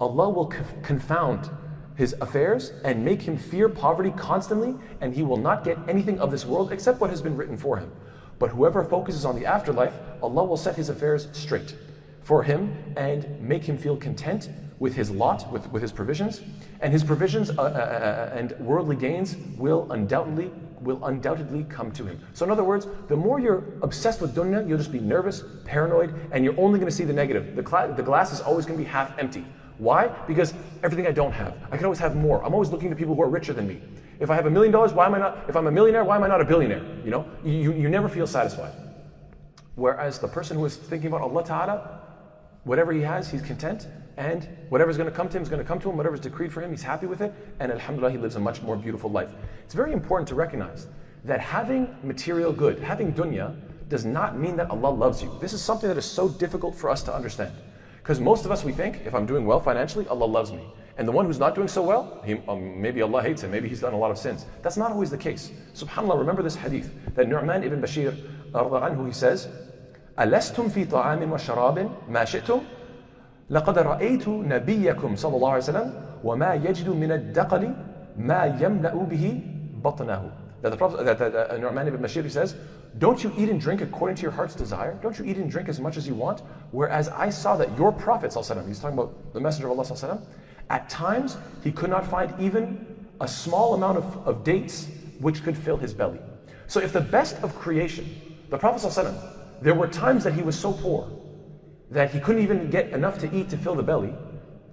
Allah 0.00 0.30
will 0.30 0.46
confound 0.82 1.50
his 1.96 2.14
affairs 2.22 2.72
and 2.84 3.04
make 3.04 3.20
him 3.20 3.36
fear 3.36 3.68
poverty 3.68 4.10
constantly, 4.16 4.74
and 5.02 5.12
he 5.14 5.22
will 5.22 5.36
not 5.36 5.64
get 5.64 5.76
anything 5.86 6.18
of 6.18 6.30
this 6.30 6.46
world 6.46 6.72
except 6.72 6.98
what 7.00 7.10
has 7.10 7.20
been 7.20 7.36
written 7.36 7.58
for 7.58 7.76
him. 7.76 7.92
But 8.39 8.49
whoever 8.49 8.83
focuses 8.83 9.25
on 9.25 9.35
the 9.35 9.45
afterlife, 9.45 9.93
Allah 10.21 10.43
will 10.43 10.57
set 10.57 10.75
his 10.75 10.89
affairs 10.89 11.27
straight 11.31 11.75
for 12.21 12.43
him 12.43 12.75
and 12.97 13.39
make 13.39 13.63
him 13.63 13.77
feel 13.77 13.95
content 13.95 14.49
with 14.79 14.93
his 14.93 15.09
lot, 15.09 15.49
with, 15.51 15.69
with 15.71 15.81
his 15.81 15.91
provisions. 15.91 16.41
And 16.81 16.91
his 16.91 17.03
provisions 17.03 17.49
uh, 17.51 17.53
uh, 17.53 17.65
uh, 17.65 17.67
uh, 17.67 18.37
and 18.37 18.51
worldly 18.59 18.95
gains 18.95 19.37
will 19.57 19.91
undoubtedly 19.91 20.51
will 20.81 21.03
undoubtedly 21.05 21.63
come 21.63 21.91
to 21.91 22.05
him. 22.05 22.19
So 22.33 22.45
in 22.45 22.51
other 22.51 22.63
words, 22.63 22.87
the 23.07 23.15
more 23.15 23.39
you're 23.39 23.63
obsessed 23.81 24.21
with 24.21 24.35
dunya, 24.35 24.67
you'll 24.67 24.77
just 24.77 24.91
be 24.91 24.99
nervous, 24.99 25.43
paranoid, 25.63 26.13
and 26.31 26.43
you're 26.43 26.59
only 26.59 26.77
going 26.77 26.89
to 26.89 26.95
see 26.95 27.05
the 27.05 27.13
negative. 27.13 27.55
The, 27.55 27.93
the 27.95 28.03
glass 28.03 28.31
is 28.31 28.39
always 28.39 28.65
going 28.67 28.77
to 28.77 28.83
be 28.83 28.89
half 28.89 29.17
empty. 29.17 29.45
Why? 29.77 30.07
Because 30.27 30.53
everything 30.83 31.07
I 31.07 31.11
don't 31.11 31.31
have, 31.31 31.57
I 31.71 31.77
can 31.77 31.85
always 31.85 31.99
have 31.99 32.15
more. 32.15 32.43
I'm 32.45 32.53
always 32.53 32.69
looking 32.69 32.89
to 32.91 32.95
people 32.95 33.15
who 33.15 33.21
are 33.23 33.29
richer 33.29 33.51
than 33.51 33.67
me. 33.67 33.81
If 34.19 34.29
I 34.29 34.35
have 34.35 34.45
a 34.45 34.49
million 34.49 34.71
dollars, 34.71 34.93
why 34.93 35.05
am 35.05 35.15
I 35.15 35.19
not? 35.19 35.45
If 35.49 35.55
I'm 35.55 35.67
a 35.67 35.71
millionaire, 35.71 36.03
why 36.03 36.15
am 36.15 36.23
I 36.23 36.27
not 36.27 36.41
a 36.41 36.45
billionaire? 36.45 36.83
You 37.03 37.11
know, 37.11 37.25
you, 37.43 37.73
you 37.73 37.89
never 37.89 38.07
feel 38.07 38.27
satisfied. 38.27 38.73
Whereas 39.75 40.19
the 40.19 40.27
person 40.27 40.57
who 40.57 40.65
is 40.65 40.77
thinking 40.77 41.07
about 41.07 41.21
Allah 41.21 41.43
Ta'ala, 41.43 42.01
whatever 42.63 42.93
he 42.93 43.01
has, 43.01 43.29
he's 43.29 43.41
content, 43.41 43.87
and 44.17 44.47
whatever's 44.69 44.95
going 44.97 45.09
to 45.09 45.15
come 45.15 45.27
to 45.27 45.37
him 45.37 45.43
is 45.43 45.49
going 45.49 45.61
to 45.61 45.67
come 45.67 45.79
to 45.81 45.89
him, 45.89 45.97
whatever's 45.97 46.21
decreed 46.21 46.53
for 46.53 46.61
him, 46.61 46.71
he's 46.71 46.83
happy 46.83 47.05
with 47.05 47.21
it, 47.21 47.33
and 47.59 47.71
Alhamdulillah, 47.71 48.11
he 48.11 48.17
lives 48.17 48.37
a 48.37 48.39
much 48.39 48.61
more 48.61 48.77
beautiful 48.77 49.11
life. 49.11 49.29
It's 49.65 49.73
very 49.73 49.91
important 49.91 50.27
to 50.29 50.35
recognize 50.35 50.87
that 51.25 51.41
having 51.41 51.93
material 52.03 52.53
good, 52.53 52.79
having 52.79 53.13
dunya, 53.13 53.55
does 53.89 54.05
not 54.05 54.37
mean 54.37 54.55
that 54.55 54.69
Allah 54.71 54.89
loves 54.89 55.21
you. 55.21 55.31
This 55.41 55.53
is 55.53 55.61
something 55.61 55.89
that 55.89 55.97
is 55.97 56.05
so 56.05 56.29
difficult 56.29 56.75
for 56.75 56.89
us 56.89 57.03
to 57.03 57.13
understand. 57.13 57.53
Because 57.97 58.19
most 58.19 58.45
of 58.45 58.51
us, 58.51 58.63
we 58.63 58.71
think, 58.71 59.01
if 59.05 59.13
I'm 59.13 59.25
doing 59.25 59.45
well 59.45 59.59
financially, 59.59 60.07
Allah 60.07 60.25
loves 60.25 60.51
me. 60.51 60.65
And 60.96 61.08
the 61.08 61.12
one 61.12 61.24
who's 61.24 61.38
not 61.38 61.54
doing 61.54 61.68
so 61.68 61.82
well, 61.82 62.20
he, 62.24 62.40
um, 62.48 62.80
maybe 62.80 63.00
Allah 63.00 63.22
hates 63.22 63.42
him, 63.42 63.50
maybe 63.50 63.68
he's 63.68 63.80
done 63.80 63.94
a 63.94 63.98
lot 63.98 64.10
of 64.10 64.18
sins. 64.18 64.44
That's 64.62 64.76
not 64.76 64.92
always 64.92 65.10
the 65.10 65.18
case. 65.18 65.50
SubhanAllah, 65.74 66.18
remember 66.18 66.42
this 66.42 66.56
hadith 66.56 66.92
that 67.14 67.28
Nu'man 67.28 67.64
ibn 67.64 67.80
Bashir, 67.80 68.14
anhu, 68.52 69.06
he 69.06 69.12
says, 69.12 69.48
ألستم 70.18 70.68
في 70.68 70.84
طعام 70.84 71.32
وشراب 71.32 71.90
ما 72.08 72.24
شئتم 72.24 72.60
لقد 73.50 73.78
رأيت 73.78 74.28
نبيكم 74.28 75.16
صلى 75.16 75.36
الله 75.36 75.50
عليه 75.50 75.62
وسلم 75.62 75.92
وما 76.24 76.54
يجد 76.54 76.88
من 76.88 77.12
الدقل 77.12 77.74
ما 78.18 78.44
يملأ 78.60 78.94
به 78.94 79.42
بطنه 79.84 80.30
that 80.62 80.70
the 80.70 80.76
Prophet, 80.76 81.04
that, 81.04 81.18
that, 81.18 81.32
that 81.32 81.50
uh, 81.50 81.56
Nu'man 81.56 81.88
ibn 81.88 82.02
Bashir 82.02 82.30
says, 82.30 82.54
don't 82.98 83.24
you 83.24 83.32
eat 83.38 83.48
and 83.48 83.60
drink 83.60 83.80
according 83.80 84.16
to 84.16 84.22
your 84.22 84.30
heart's 84.30 84.54
desire? 84.54 84.98
Don't 85.00 85.18
you 85.18 85.24
eat 85.24 85.36
and 85.36 85.50
drink 85.50 85.68
as 85.68 85.80
much 85.80 85.96
as 85.96 86.06
you 86.06 86.14
want? 86.14 86.42
Whereas 86.70 87.08
I 87.08 87.30
saw 87.30 87.56
that 87.56 87.74
your 87.78 87.92
Prophet, 87.92 88.34
he's 88.34 88.78
talking 88.78 88.98
about 88.98 89.32
the 89.32 89.40
Messenger 89.40 89.70
of 89.70 89.78
Allah, 89.78 90.20
at 90.69 90.89
times 90.89 91.37
he 91.63 91.71
could 91.71 91.89
not 91.89 92.05
find 92.05 92.33
even 92.39 93.07
a 93.21 93.27
small 93.27 93.73
amount 93.73 93.97
of, 93.97 94.27
of 94.27 94.43
dates 94.43 94.87
which 95.19 95.43
could 95.43 95.57
fill 95.57 95.77
his 95.77 95.93
belly. 95.93 96.19
So 96.67 96.79
if 96.79 96.91
the 96.91 97.01
best 97.01 97.37
of 97.43 97.55
creation, 97.55 98.05
the 98.49 98.57
Prophet, 98.57 99.13
there 99.61 99.73
were 99.73 99.87
times 99.87 100.23
that 100.23 100.33
he 100.33 100.41
was 100.41 100.57
so 100.57 100.73
poor 100.73 101.09
that 101.91 102.11
he 102.11 102.19
couldn't 102.19 102.41
even 102.41 102.69
get 102.69 102.89
enough 102.89 103.19
to 103.19 103.33
eat 103.35 103.49
to 103.49 103.57
fill 103.57 103.75
the 103.75 103.83
belly. 103.83 104.13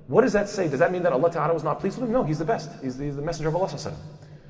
What 0.07 0.23
does 0.23 0.33
that 0.33 0.49
say? 0.49 0.69
Does 0.69 0.81
that 0.81 0.91
mean 0.93 1.03
that 1.05 1.13
Allah 1.13 1.31
Ta'ala 1.31 1.55
was 1.55 1.63
not 1.63 1.81
pleased 1.81 1.99
with 1.99 2.09
him? 2.09 2.13
No, 2.13 2.25
he's 2.25 2.39
the 2.39 2.45
best. 2.45 2.71
He's 2.83 2.97
the, 2.97 3.05
he's 3.05 3.17
the 3.17 3.23
Messenger 3.23 3.51
of 3.51 3.57
Allah. 3.57 3.69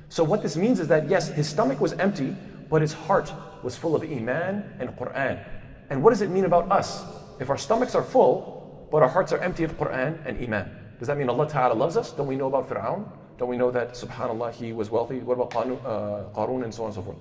So 0.09 0.23
what 0.23 0.41
this 0.41 0.55
means 0.55 0.79
is 0.79 0.87
that 0.87 1.09
yes, 1.09 1.29
his 1.29 1.47
stomach 1.47 1.79
was 1.79 1.93
empty, 1.93 2.35
but 2.69 2.81
his 2.81 2.93
heart 2.93 3.31
was 3.63 3.75
full 3.75 3.95
of 3.95 4.03
Iman 4.03 4.63
and 4.79 4.89
Quran. 4.91 5.43
And 5.89 6.03
what 6.03 6.09
does 6.09 6.21
it 6.21 6.29
mean 6.29 6.45
about 6.45 6.71
us? 6.71 7.03
If 7.39 7.49
our 7.49 7.57
stomachs 7.57 7.95
are 7.95 8.03
full, 8.03 8.87
but 8.91 9.03
our 9.03 9.09
hearts 9.09 9.31
are 9.31 9.39
empty 9.39 9.63
of 9.63 9.77
Quran 9.77 10.17
and 10.25 10.41
Iman, 10.43 10.69
does 11.02 11.08
that 11.08 11.16
mean 11.16 11.28
Allah 11.28 11.48
Ta'ala 11.48 11.74
loves 11.74 11.96
us? 11.96 12.12
Don't 12.12 12.26
we 12.26 12.36
know 12.36 12.46
about 12.46 12.68
Fir'aun? 12.68 13.08
Don't 13.38 13.48
we 13.48 13.56
know 13.56 13.70
that, 13.70 13.94
subhanAllah, 13.94 14.52
he 14.52 14.72
was 14.72 14.90
wealthy? 14.90 15.20
What 15.20 15.34
about 15.34 15.50
Qarun, 15.50 15.78
uh, 15.84 16.64
and 16.64 16.74
so 16.74 16.82
on 16.82 16.88
and 16.88 16.94
so 16.94 17.02
forth? 17.02 17.18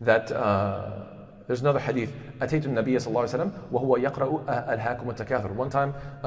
That 0.00 0.30
uh, 0.30 1.04
there's 1.46 1.62
another 1.62 1.78
hadith. 1.78 2.12
أتيت 2.40 2.66
النبي 2.66 2.98
صلى 2.98 3.06
الله 3.06 3.20
عليه 3.20 3.34
وسلم 3.34 3.52
وهو 3.72 3.96
يقرأ 3.96 4.44
ألهاكم 4.74 5.16
التكاثر. 5.16 5.54
One 5.54 5.70
time, 5.70 5.94
uh, 6.22 6.26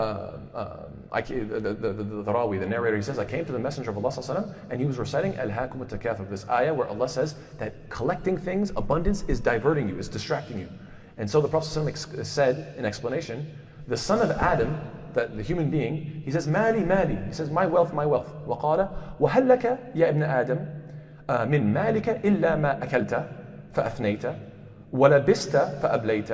uh, 0.55 0.77
I, 1.11 1.21
the, 1.21 1.35
the, 1.35 1.73
the, 1.73 1.93
the, 1.93 2.03
the 2.23 2.33
Rawi, 2.33 2.59
the 2.59 2.65
narrator, 2.65 2.95
he 2.95 3.03
says, 3.03 3.19
I 3.19 3.25
came 3.25 3.45
to 3.45 3.51
the 3.51 3.59
Messenger 3.59 3.91
of 3.91 3.97
Allah 3.97 4.09
وسلم, 4.09 4.53
and 4.71 4.79
he 4.79 4.87
was 4.87 4.97
reciting 4.97 5.33
Alhaakum 5.33 5.85
التكاثر, 5.85 6.29
this 6.29 6.47
ayah 6.49 6.73
where 6.73 6.87
Allah 6.87 7.09
says 7.09 7.35
that 7.59 7.89
collecting 7.89 8.37
things, 8.37 8.71
abundance, 8.75 9.23
is 9.27 9.39
diverting 9.39 9.87
you, 9.89 9.99
is 9.99 10.07
distracting 10.07 10.59
you. 10.59 10.69
And 11.17 11.29
so 11.29 11.41
the 11.41 11.47
Prophet 11.47 11.79
ﷺ 11.79 12.25
said 12.25 12.75
in 12.77 12.85
explanation, 12.85 13.51
the 13.87 13.97
son 13.97 14.21
of 14.21 14.29
Adam, 14.31 14.79
that 15.13 15.35
the 15.35 15.43
human 15.43 15.69
being, 15.69 16.21
he 16.25 16.31
says, 16.31 16.47
Mali, 16.47 16.83
Mali. 16.83 17.17
He 17.27 17.33
says, 17.33 17.49
my 17.49 17.65
wealth, 17.65 17.93
my 17.93 18.05
wealth. 18.05 18.29
وقال 18.47 18.87
وهل 19.19 19.47
لك 19.47 19.79
يا 19.95 20.09
ابن 20.09 20.23
آدم 20.23 20.59
من 21.51 21.73
مالك 21.73 22.09
إلا 22.25 22.55
ما 22.55 22.83
أكلت 22.83 23.27
فأفنيت 23.73 24.25
ولبست 24.93 25.57
فأبليت 25.57 26.31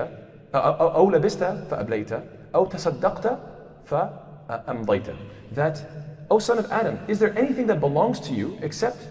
أو 0.55 1.09
لبست 1.09 1.43
فأبليت 1.43 2.13
أو 2.55 2.65
تصدقت 2.65 3.37
فأمضيت 3.85 5.07
that 5.55 5.81
O 6.29 6.39
son 6.39 6.57
of 6.59 6.71
Adam 6.71 6.99
is 7.07 7.19
there 7.19 7.37
anything 7.37 7.67
that 7.67 7.79
belongs 7.79 8.19
to 8.19 8.33
you 8.33 8.57
except 8.61 9.07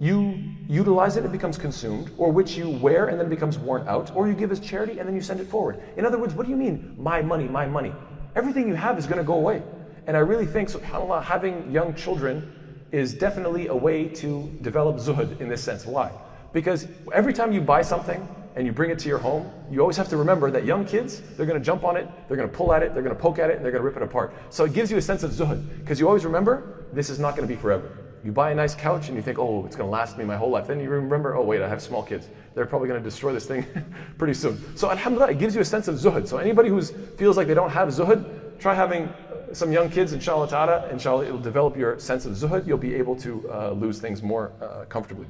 you 0.00 0.38
utilize 0.68 1.16
it, 1.16 1.24
it 1.24 1.32
becomes 1.32 1.56
consumed, 1.56 2.10
or 2.18 2.30
which 2.30 2.56
you 2.56 2.68
wear 2.68 3.06
and 3.06 3.18
then 3.18 3.26
it 3.26 3.30
becomes 3.30 3.58
worn 3.58 3.86
out, 3.88 4.14
or 4.14 4.28
you 4.28 4.34
give 4.34 4.50
as 4.50 4.60
charity 4.60 4.98
and 4.98 5.08
then 5.08 5.14
you 5.14 5.20
send 5.22 5.40
it 5.40 5.46
forward. 5.46 5.80
In 5.96 6.04
other 6.04 6.18
words, 6.18 6.34
what 6.34 6.44
do 6.46 6.50
you 6.50 6.56
mean, 6.56 6.94
my 6.98 7.22
money, 7.22 7.48
my 7.48 7.66
money? 7.66 7.92
Everything 8.35 8.67
you 8.67 8.75
have 8.75 8.97
is 8.97 9.05
going 9.05 9.17
to 9.17 9.23
go 9.23 9.35
away. 9.35 9.61
And 10.07 10.15
I 10.17 10.21
really 10.21 10.45
think, 10.45 10.69
subhanAllah, 10.69 11.23
having 11.23 11.71
young 11.71 11.93
children 11.95 12.53
is 12.91 13.13
definitely 13.13 13.67
a 13.67 13.75
way 13.75 14.07
to 14.07 14.49
develop 14.61 14.97
zuhud 14.97 15.39
in 15.39 15.49
this 15.49 15.63
sense. 15.63 15.85
Why? 15.85 16.11
Because 16.53 16.87
every 17.13 17.33
time 17.33 17.51
you 17.51 17.61
buy 17.61 17.81
something, 17.81 18.27
and 18.55 18.65
you 18.65 18.73
bring 18.73 18.89
it 18.89 18.99
to 18.99 19.07
your 19.07 19.19
home, 19.19 19.49
you 19.71 19.79
always 19.79 19.95
have 19.95 20.09
to 20.09 20.17
remember 20.17 20.51
that 20.51 20.65
young 20.65 20.85
kids, 20.85 21.21
they're 21.37 21.45
going 21.45 21.57
to 21.57 21.63
jump 21.63 21.83
on 21.83 21.95
it, 21.95 22.09
they're 22.27 22.35
going 22.35 22.49
to 22.49 22.53
pull 22.53 22.73
at 22.73 22.83
it, 22.83 22.93
they're 22.93 23.03
going 23.03 23.15
to 23.15 23.21
poke 23.21 23.39
at 23.39 23.49
it, 23.49 23.55
and 23.55 23.63
they're 23.63 23.71
going 23.71 23.81
to 23.81 23.87
rip 23.87 23.95
it 23.95 24.03
apart. 24.03 24.33
So 24.49 24.65
it 24.65 24.73
gives 24.73 24.91
you 24.91 24.97
a 24.97 25.01
sense 25.01 25.23
of 25.23 25.31
zuhud, 25.31 25.79
because 25.79 25.99
you 25.99 26.07
always 26.07 26.25
remember 26.25 26.83
this 26.91 27.09
is 27.09 27.19
not 27.19 27.37
going 27.37 27.47
to 27.47 27.55
be 27.55 27.59
forever. 27.59 27.98
You 28.23 28.31
buy 28.31 28.51
a 28.51 28.55
nice 28.55 28.75
couch 28.75 29.07
and 29.07 29.15
you 29.15 29.23
think, 29.23 29.39
oh, 29.39 29.65
it's 29.65 29.75
going 29.75 29.87
to 29.87 29.91
last 29.91 30.17
me 30.17 30.25
my 30.25 30.35
whole 30.35 30.49
life. 30.49 30.67
Then 30.67 30.79
you 30.79 30.89
remember, 30.89 31.35
oh, 31.35 31.43
wait, 31.43 31.61
I 31.61 31.69
have 31.69 31.81
small 31.81 32.03
kids. 32.03 32.27
They're 32.53 32.65
probably 32.65 32.87
going 32.87 33.01
to 33.01 33.03
destroy 33.03 33.31
this 33.31 33.45
thing 33.45 33.65
pretty 34.17 34.33
soon. 34.33 34.59
So, 34.75 34.91
alhamdulillah, 34.91 35.31
it 35.31 35.39
gives 35.39 35.55
you 35.55 35.61
a 35.61 35.65
sense 35.65 35.87
of 35.87 35.95
zuhud. 35.95 36.27
So, 36.27 36.37
anybody 36.37 36.69
who 36.69 36.81
feels 36.81 37.37
like 37.37 37.47
they 37.47 37.53
don't 37.53 37.69
have 37.69 37.89
zuhud, 37.89 38.59
try 38.59 38.75
having 38.75 39.11
some 39.53 39.71
young 39.71 39.89
kids, 39.89 40.13
inshallah 40.13 40.49
ta'ala. 40.49 40.89
Inshallah, 40.89 41.25
it'll 41.25 41.39
develop 41.39 41.77
your 41.77 41.97
sense 41.99 42.25
of 42.25 42.33
zuhud. 42.33 42.67
You'll 42.67 42.77
be 42.77 42.95
able 42.95 43.15
to 43.17 43.49
uh, 43.51 43.71
lose 43.71 43.99
things 43.99 44.21
more 44.21 44.51
uh, 44.61 44.85
comfortably. 44.85 45.27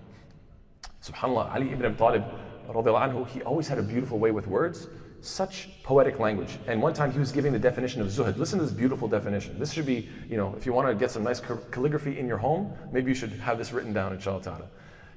SubhanAllah, 1.03 1.53
Ali 1.53 1.71
ibn 1.71 1.85
Abi 1.85 1.95
Talib, 1.95 2.23
anhu, 2.67 3.27
he 3.27 3.41
always 3.43 3.67
had 3.67 3.77
a 3.77 3.83
beautiful 3.83 4.19
way 4.19 4.31
with 4.31 4.47
words 4.47 4.87
such 5.20 5.68
poetic 5.82 6.18
language. 6.18 6.58
And 6.66 6.82
one 6.82 6.92
time 6.92 7.10
he 7.10 7.18
was 7.18 7.32
giving 7.32 7.52
the 7.52 7.58
definition 7.58 8.02
of 8.02 8.08
zuhud. 8.08 8.36
Listen 8.36 8.58
to 8.58 8.64
this 8.64 8.74
beautiful 8.74 9.08
definition. 9.08 9.58
This 9.58 9.72
should 9.72 9.86
be, 9.86 10.08
you 10.28 10.36
know, 10.36 10.54
if 10.56 10.66
you 10.66 10.72
want 10.72 10.86
to 10.88 10.94
get 10.94 11.10
some 11.10 11.24
nice 11.24 11.40
calligraphy 11.70 12.18
in 12.18 12.28
your 12.28 12.36
home, 12.36 12.72
maybe 12.92 13.10
you 13.10 13.14
should 13.14 13.32
have 13.32 13.56
this 13.56 13.72
written 13.72 13.92
down, 13.92 14.12
inshallah 14.12 14.42
ta'ala. 14.42 14.68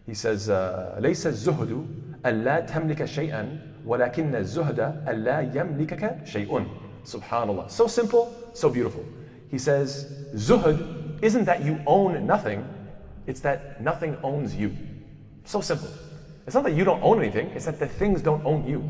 He 0.05 0.13
says, 0.13 0.47
ليس 0.99 1.27
الزهد 1.27 1.87
ألا 2.25 2.59
تملك 2.67 3.05
شيئا 3.05 3.59
ولكن 3.85 4.35
الزهد 4.35 4.79
ألا 5.07 5.41
يملكك 5.53 6.25
شيء. 6.25 6.65
Subhanallah. 7.03 7.69
So 7.69 7.87
simple, 7.87 8.33
so 8.53 8.69
beautiful. 8.69 9.03
He 9.49 9.57
says, 9.57 10.25
zuhud 10.35 11.21
isn't 11.21 11.45
that 11.45 11.63
you 11.63 11.79
own 11.85 12.25
nothing, 12.25 12.65
it's 13.25 13.41
that 13.41 13.81
nothing 13.81 14.17
owns 14.23 14.55
you. 14.55 14.75
So 15.43 15.59
simple. 15.59 15.89
It's 16.45 16.55
not 16.55 16.63
that 16.63 16.73
you 16.73 16.85
don't 16.85 17.01
own 17.03 17.19
anything, 17.19 17.47
it's 17.47 17.65
that 17.65 17.79
the 17.79 17.87
things 17.87 18.21
don't 18.21 18.45
own 18.45 18.65
you. 18.65 18.83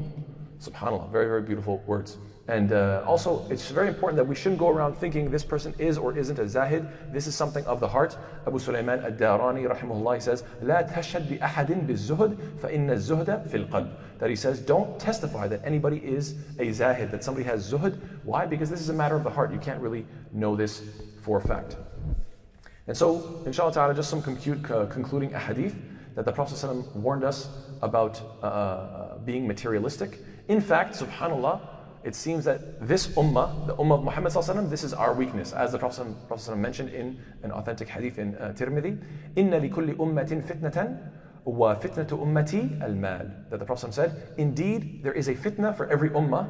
SubhanAllah, 0.61 1.11
very, 1.11 1.27
very 1.27 1.41
beautiful 1.41 1.83
words. 1.85 2.17
And 2.47 2.71
uh, 2.71 3.03
also, 3.05 3.45
it's 3.49 3.69
very 3.71 3.89
important 3.89 4.15
that 4.17 4.23
we 4.23 4.33
shouldn't 4.33 4.59
go 4.59 4.69
around 4.69 4.95
thinking 4.95 5.29
this 5.29 5.43
person 5.43 5.73
is 5.77 5.97
or 5.97 6.17
isn't 6.17 6.39
a 6.39 6.47
zahid. 6.47 6.87
This 7.11 7.27
is 7.27 7.35
something 7.35 7.65
of 7.65 7.81
the 7.81 7.87
heart. 7.87 8.17
Abu 8.47 8.57
Sulaiman 8.57 9.03
ad-Darani, 9.03 9.67
rahimahullah, 9.67 10.15
he 10.15 10.21
says, 10.21 10.43
لا 10.63 10.89
تشهد 10.89 11.27
بأحد 11.27 11.87
بالزهد 11.87 12.37
فإن 12.61 12.89
الزهد 12.89 13.49
في 13.49 13.67
القلب. 13.67 13.91
That 14.19 14.29
he 14.29 14.35
says, 14.35 14.61
don't 14.61 14.97
testify 14.97 15.47
that 15.49 15.61
anybody 15.65 15.97
is 15.97 16.35
a 16.57 16.71
zahid, 16.71 17.11
that 17.11 17.23
somebody 17.23 17.45
has 17.45 17.69
zuhud. 17.69 17.99
Why? 18.23 18.45
Because 18.45 18.69
this 18.69 18.79
is 18.79 18.89
a 18.89 18.93
matter 18.93 19.17
of 19.17 19.25
the 19.25 19.29
heart. 19.29 19.51
You 19.51 19.59
can't 19.59 19.81
really 19.81 20.05
know 20.31 20.55
this 20.55 20.83
for 21.21 21.39
a 21.39 21.41
fact. 21.41 21.75
And 22.87 22.95
so, 22.95 23.41
inshallah 23.45 23.73
ta'ala, 23.73 23.93
just 23.93 24.09
some 24.09 24.21
compute, 24.21 24.71
uh, 24.71 24.85
concluding 24.85 25.31
ahadith 25.31 25.75
that 26.15 26.23
the 26.23 26.31
Prophet 26.31 26.55
ﷺ 26.55 26.95
warned 26.95 27.25
us 27.25 27.49
about 27.81 28.21
uh, 28.41 28.45
uh, 28.45 29.17
being 29.19 29.47
materialistic. 29.47 30.19
In 30.47 30.61
fact, 30.61 30.95
subhanAllah, 30.95 31.59
it 32.03 32.15
seems 32.15 32.45
that 32.45 32.87
this 32.87 33.07
ummah, 33.09 33.67
the 33.67 33.75
ummah 33.75 33.95
of 33.95 34.03
Muhammad 34.03 34.31
ﷺ, 34.31 34.69
this 34.69 34.83
is 34.83 34.93
our 34.93 35.13
weakness. 35.13 35.51
As 35.51 35.71
the 35.73 35.77
Prophet 35.77 36.07
ﷺ 36.29 36.57
mentioned 36.57 36.89
in 36.89 37.19
an 37.43 37.51
authentic 37.51 37.89
hadith 37.89 38.17
in 38.17 38.35
uh, 38.35 38.53
Tirmidhi, 38.57 38.97
إِنَّ 39.35 39.51
لِكُلِّ 39.51 39.95
أُمَّةٍ 39.95 40.47
فِتْنَةً 40.47 41.11
وَفِتْنَةُ 41.45 42.07
أُمَّتِي 42.07 42.81
الْمَالِ 42.81 43.49
That 43.49 43.59
the 43.59 43.65
Prophet 43.65 43.93
said, 43.93 44.33
indeed, 44.37 45.01
there 45.03 45.13
is 45.13 45.27
a 45.27 45.35
fitna 45.35 45.75
for 45.75 45.87
every 45.87 46.09
ummah, 46.11 46.47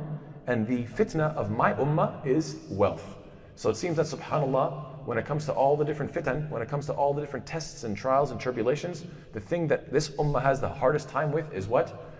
and 0.47 0.67
the 0.67 0.83
fitna 0.83 1.35
of 1.35 1.51
my 1.51 1.73
ummah 1.73 2.25
is 2.25 2.57
wealth. 2.69 3.15
So 3.55 3.69
it 3.69 3.77
seems 3.77 3.97
that 3.97 4.05
subhanAllah, 4.05 4.90
when 5.04 5.18
it 5.18 5.26
comes 5.26 5.44
to 5.46 5.52
all 5.52 5.76
the 5.76 5.84
different 5.84 6.12
fitan, 6.12 6.48
when 6.50 6.62
it 6.62 6.68
comes 6.68 6.86
to 6.86 6.92
all 6.92 7.12
the 7.12 7.20
different 7.20 7.46
tests 7.46 7.84
and 7.84 7.96
trials 7.96 8.30
and 8.30 8.40
tribulations, 8.40 9.04
the 9.32 9.40
thing 9.40 9.66
that 9.68 9.92
this 9.92 10.10
ummah 10.10 10.42
has 10.42 10.60
the 10.60 10.68
hardest 10.68 11.08
time 11.08 11.32
with 11.32 11.52
is 11.52 11.66
what? 11.66 12.10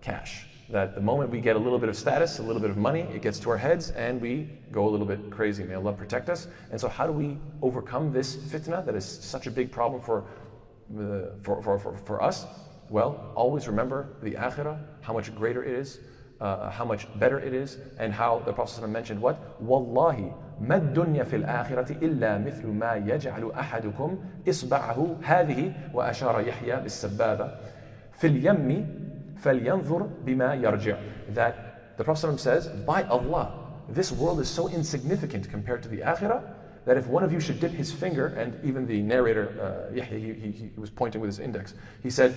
Cash. 0.00 0.46
That 0.68 0.94
the 0.94 1.00
moment 1.00 1.30
we 1.30 1.40
get 1.40 1.56
a 1.56 1.58
little 1.58 1.78
bit 1.78 1.88
of 1.88 1.96
status, 1.96 2.38
a 2.38 2.42
little 2.42 2.62
bit 2.62 2.70
of 2.70 2.76
money, 2.76 3.00
it 3.00 3.22
gets 3.22 3.38
to 3.40 3.50
our 3.50 3.56
heads 3.56 3.90
and 3.90 4.20
we 4.20 4.48
go 4.70 4.88
a 4.88 4.90
little 4.90 5.06
bit 5.06 5.30
crazy. 5.30 5.64
May 5.64 5.74
Allah 5.74 5.92
protect 5.92 6.30
us. 6.30 6.48
And 6.70 6.80
so, 6.80 6.88
how 6.88 7.06
do 7.06 7.12
we 7.12 7.36
overcome 7.60 8.12
this 8.12 8.36
fitna 8.36 8.84
that 8.86 8.94
is 8.94 9.04
such 9.04 9.46
a 9.46 9.50
big 9.50 9.70
problem 9.70 10.00
for, 10.00 10.24
uh, 10.98 11.36
for, 11.42 11.62
for, 11.62 11.78
for, 11.78 11.96
for 11.98 12.22
us? 12.22 12.46
Well, 12.88 13.32
always 13.34 13.68
remember 13.68 14.08
the 14.22 14.32
akhirah, 14.32 14.78
how 15.02 15.12
much 15.12 15.34
greater 15.34 15.62
it 15.64 15.72
is, 15.72 15.98
uh, 16.41 16.69
how 16.69 16.85
much 16.85 17.07
better 17.19 17.39
it 17.39 17.53
is, 17.53 17.77
and 17.99 18.13
how 18.13 18.39
the 18.45 18.53
Prophet 18.53 18.87
mentioned 18.87 19.21
what? 19.21 19.61
Wallahi, 19.61 20.33
ما 20.61 20.75
الدنيا 20.75 21.23
في 21.23 21.35
الآخرة 21.35 21.91
إلا 22.01 22.37
مثل 22.37 22.67
ما 22.67 22.95
يجعل 22.95 23.51
أحدكم 23.51 24.19
إصبعه 24.49 25.15
هذه 25.23 25.73
وأشار 25.93 26.47
يحيى 26.47 26.75
بالسبابة 26.75 27.51
في 28.13 28.27
اليم 28.27 28.87
فلينظر 29.37 30.09
بما 30.25 30.53
يرجع 30.55 30.97
that 31.33 31.53
the 31.97 32.03
Prophet 32.03 32.39
says 32.39 32.67
by 32.87 33.03
Allah 33.03 33.51
this 33.89 34.11
world 34.11 34.39
is 34.39 34.49
so 34.49 34.67
insignificant 34.67 35.49
compared 35.49 35.83
to 35.83 35.89
the 35.89 35.97
Akhirah 35.97 36.41
that 36.85 36.97
if 36.97 37.07
one 37.07 37.23
of 37.23 37.31
you 37.31 37.39
should 37.39 37.59
dip 37.59 37.71
his 37.71 37.91
finger 37.91 38.27
and 38.27 38.57
even 38.63 38.87
the 38.87 39.01
narrator 39.01 39.47
uh, 39.61 39.93
Yahya 39.93 40.17
he, 40.17 40.33
he, 40.33 40.51
he 40.51 40.79
was 40.79 40.89
pointing 40.89 41.21
with 41.21 41.27
his 41.27 41.39
index 41.39 41.75
he 42.01 42.09
said 42.09 42.33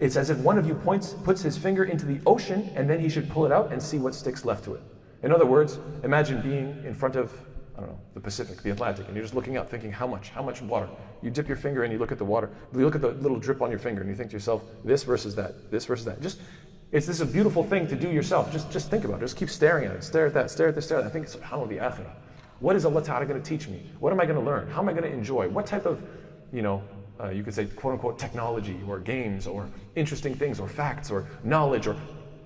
it's 0.00 0.16
as 0.16 0.30
if 0.30 0.38
one 0.38 0.58
of 0.58 0.66
you 0.66 0.74
points 0.74 1.14
puts 1.24 1.42
his 1.42 1.56
finger 1.56 1.84
into 1.84 2.06
the 2.06 2.20
ocean 2.26 2.70
and 2.74 2.88
then 2.88 2.98
he 2.98 3.08
should 3.08 3.28
pull 3.30 3.46
it 3.46 3.52
out 3.52 3.72
and 3.72 3.82
see 3.82 3.98
what 3.98 4.14
sticks 4.14 4.44
left 4.44 4.64
to 4.64 4.74
it 4.74 4.82
in 5.22 5.32
other 5.32 5.46
words 5.46 5.78
imagine 6.02 6.40
being 6.40 6.82
in 6.84 6.94
front 6.94 7.16
of 7.16 7.32
I 7.80 7.84
don't 7.84 7.92
know, 7.92 8.00
the 8.12 8.20
Pacific, 8.20 8.62
the 8.62 8.70
Atlantic, 8.70 9.06
and 9.06 9.16
you're 9.16 9.24
just 9.24 9.34
looking 9.34 9.56
up 9.56 9.70
thinking, 9.70 9.90
how 9.90 10.06
much, 10.06 10.28
how 10.28 10.42
much 10.42 10.60
water? 10.60 10.86
You 11.22 11.30
dip 11.30 11.48
your 11.48 11.56
finger 11.56 11.84
and 11.84 11.90
you 11.90 11.98
look 11.98 12.12
at 12.12 12.18
the 12.18 12.24
water. 12.26 12.50
You 12.74 12.80
look 12.80 12.94
at 12.94 13.00
the 13.00 13.12
little 13.12 13.38
drip 13.38 13.62
on 13.62 13.70
your 13.70 13.78
finger 13.78 14.02
and 14.02 14.10
you 14.10 14.14
think 14.14 14.28
to 14.30 14.36
yourself, 14.36 14.64
this 14.84 15.02
versus 15.02 15.34
that, 15.36 15.70
this 15.70 15.86
versus 15.86 16.04
that. 16.04 16.20
Just, 16.20 16.40
it's 16.92 17.06
this 17.06 17.16
is 17.16 17.22
a 17.22 17.26
beautiful 17.26 17.64
thing 17.64 17.86
to 17.86 17.96
do 17.96 18.10
yourself. 18.10 18.52
Just, 18.52 18.70
just 18.70 18.90
think 18.90 19.04
about 19.04 19.16
it. 19.16 19.20
Just 19.20 19.38
keep 19.38 19.48
staring 19.48 19.86
at 19.86 19.96
it. 19.96 20.04
Stare 20.04 20.26
at 20.26 20.34
that, 20.34 20.50
stare 20.50 20.68
at 20.68 20.74
this, 20.74 20.84
stare 20.84 20.98
at 20.98 21.04
that. 21.04 21.08
I 21.08 21.12
think 21.12 21.26
subhanAllah 21.26 21.68
the 21.68 21.78
akhirah. 21.78 22.12
What 22.58 22.76
is 22.76 22.84
Allah 22.84 23.02
Ta'ala 23.02 23.24
going 23.24 23.40
to 23.40 23.48
teach 23.48 23.66
me? 23.66 23.90
What 23.98 24.12
am 24.12 24.20
I 24.20 24.26
going 24.26 24.38
to 24.38 24.44
learn? 24.44 24.68
How 24.68 24.82
am 24.82 24.88
I 24.90 24.92
going 24.92 25.04
to 25.04 25.10
enjoy? 25.10 25.48
What 25.48 25.64
type 25.64 25.86
of, 25.86 26.02
you 26.52 26.60
know, 26.60 26.82
uh, 27.22 27.30
you 27.30 27.42
could 27.42 27.54
say 27.54 27.66
quote 27.66 27.94
unquote 27.94 28.18
technology 28.18 28.80
or 28.88 28.98
games 28.98 29.46
or 29.46 29.68
interesting 29.96 30.34
things 30.34 30.60
or 30.60 30.68
facts 30.68 31.10
or 31.10 31.26
knowledge 31.44 31.86
or 31.86 31.96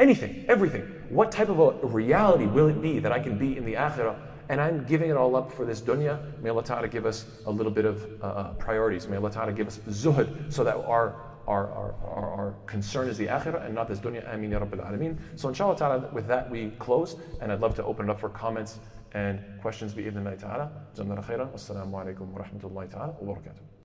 anything, 0.00 0.44
everything. 0.48 0.82
What 1.08 1.30
type 1.30 1.48
of 1.48 1.58
a 1.58 1.86
reality 1.86 2.46
will 2.46 2.68
it 2.68 2.80
be 2.82 2.98
that 2.98 3.12
I 3.12 3.20
can 3.20 3.38
be 3.38 3.56
in 3.56 3.64
the 3.64 3.74
akhirah 3.74 4.16
and 4.48 4.60
I'm 4.60 4.84
giving 4.84 5.10
it 5.10 5.16
all 5.16 5.36
up 5.36 5.50
for 5.50 5.64
this 5.64 5.80
dunya. 5.80 6.20
May 6.42 6.50
Allah 6.50 6.64
Ta'ala 6.64 6.88
give 6.88 7.06
us 7.06 7.26
a 7.46 7.50
little 7.50 7.72
bit 7.72 7.84
of 7.84 8.04
uh, 8.22 8.26
uh 8.26 8.52
priorities. 8.54 9.08
May 9.08 9.16
Allah 9.16 9.30
Ta'ala 9.30 9.52
give 9.52 9.66
us 9.66 9.78
zuhud 9.88 10.52
so 10.52 10.64
that 10.64 10.76
our 10.76 11.16
our, 11.46 11.70
our, 11.72 11.94
our, 12.02 12.30
our, 12.30 12.54
concern 12.64 13.06
is 13.06 13.18
the 13.18 13.26
akhirah 13.26 13.66
and 13.66 13.74
not 13.74 13.86
this 13.86 13.98
dunya. 13.98 14.26
Ameen 14.32 14.50
ya 14.50 14.60
Rabbil 14.60 14.80
Alameen. 14.80 15.18
So 15.36 15.48
inshallah 15.48 15.76
ta'ala, 15.76 16.08
with 16.10 16.26
that 16.26 16.50
we 16.50 16.70
close 16.78 17.16
and 17.42 17.52
I'd 17.52 17.60
love 17.60 17.74
to 17.74 17.84
open 17.84 18.08
it 18.08 18.10
up 18.10 18.18
for 18.18 18.30
comments 18.30 18.78
and 19.12 19.40
questions 19.60 19.92
bi-idhnillahi 19.92 20.38
ta'ala. 20.40 20.70
Wassalamu 20.96 21.92
alaikum 21.92 22.28
wa 22.28 22.42
rahmatullahi 22.42 22.90
ta'ala 22.90 23.14
wa 23.20 23.34
barakatuh. 23.34 23.74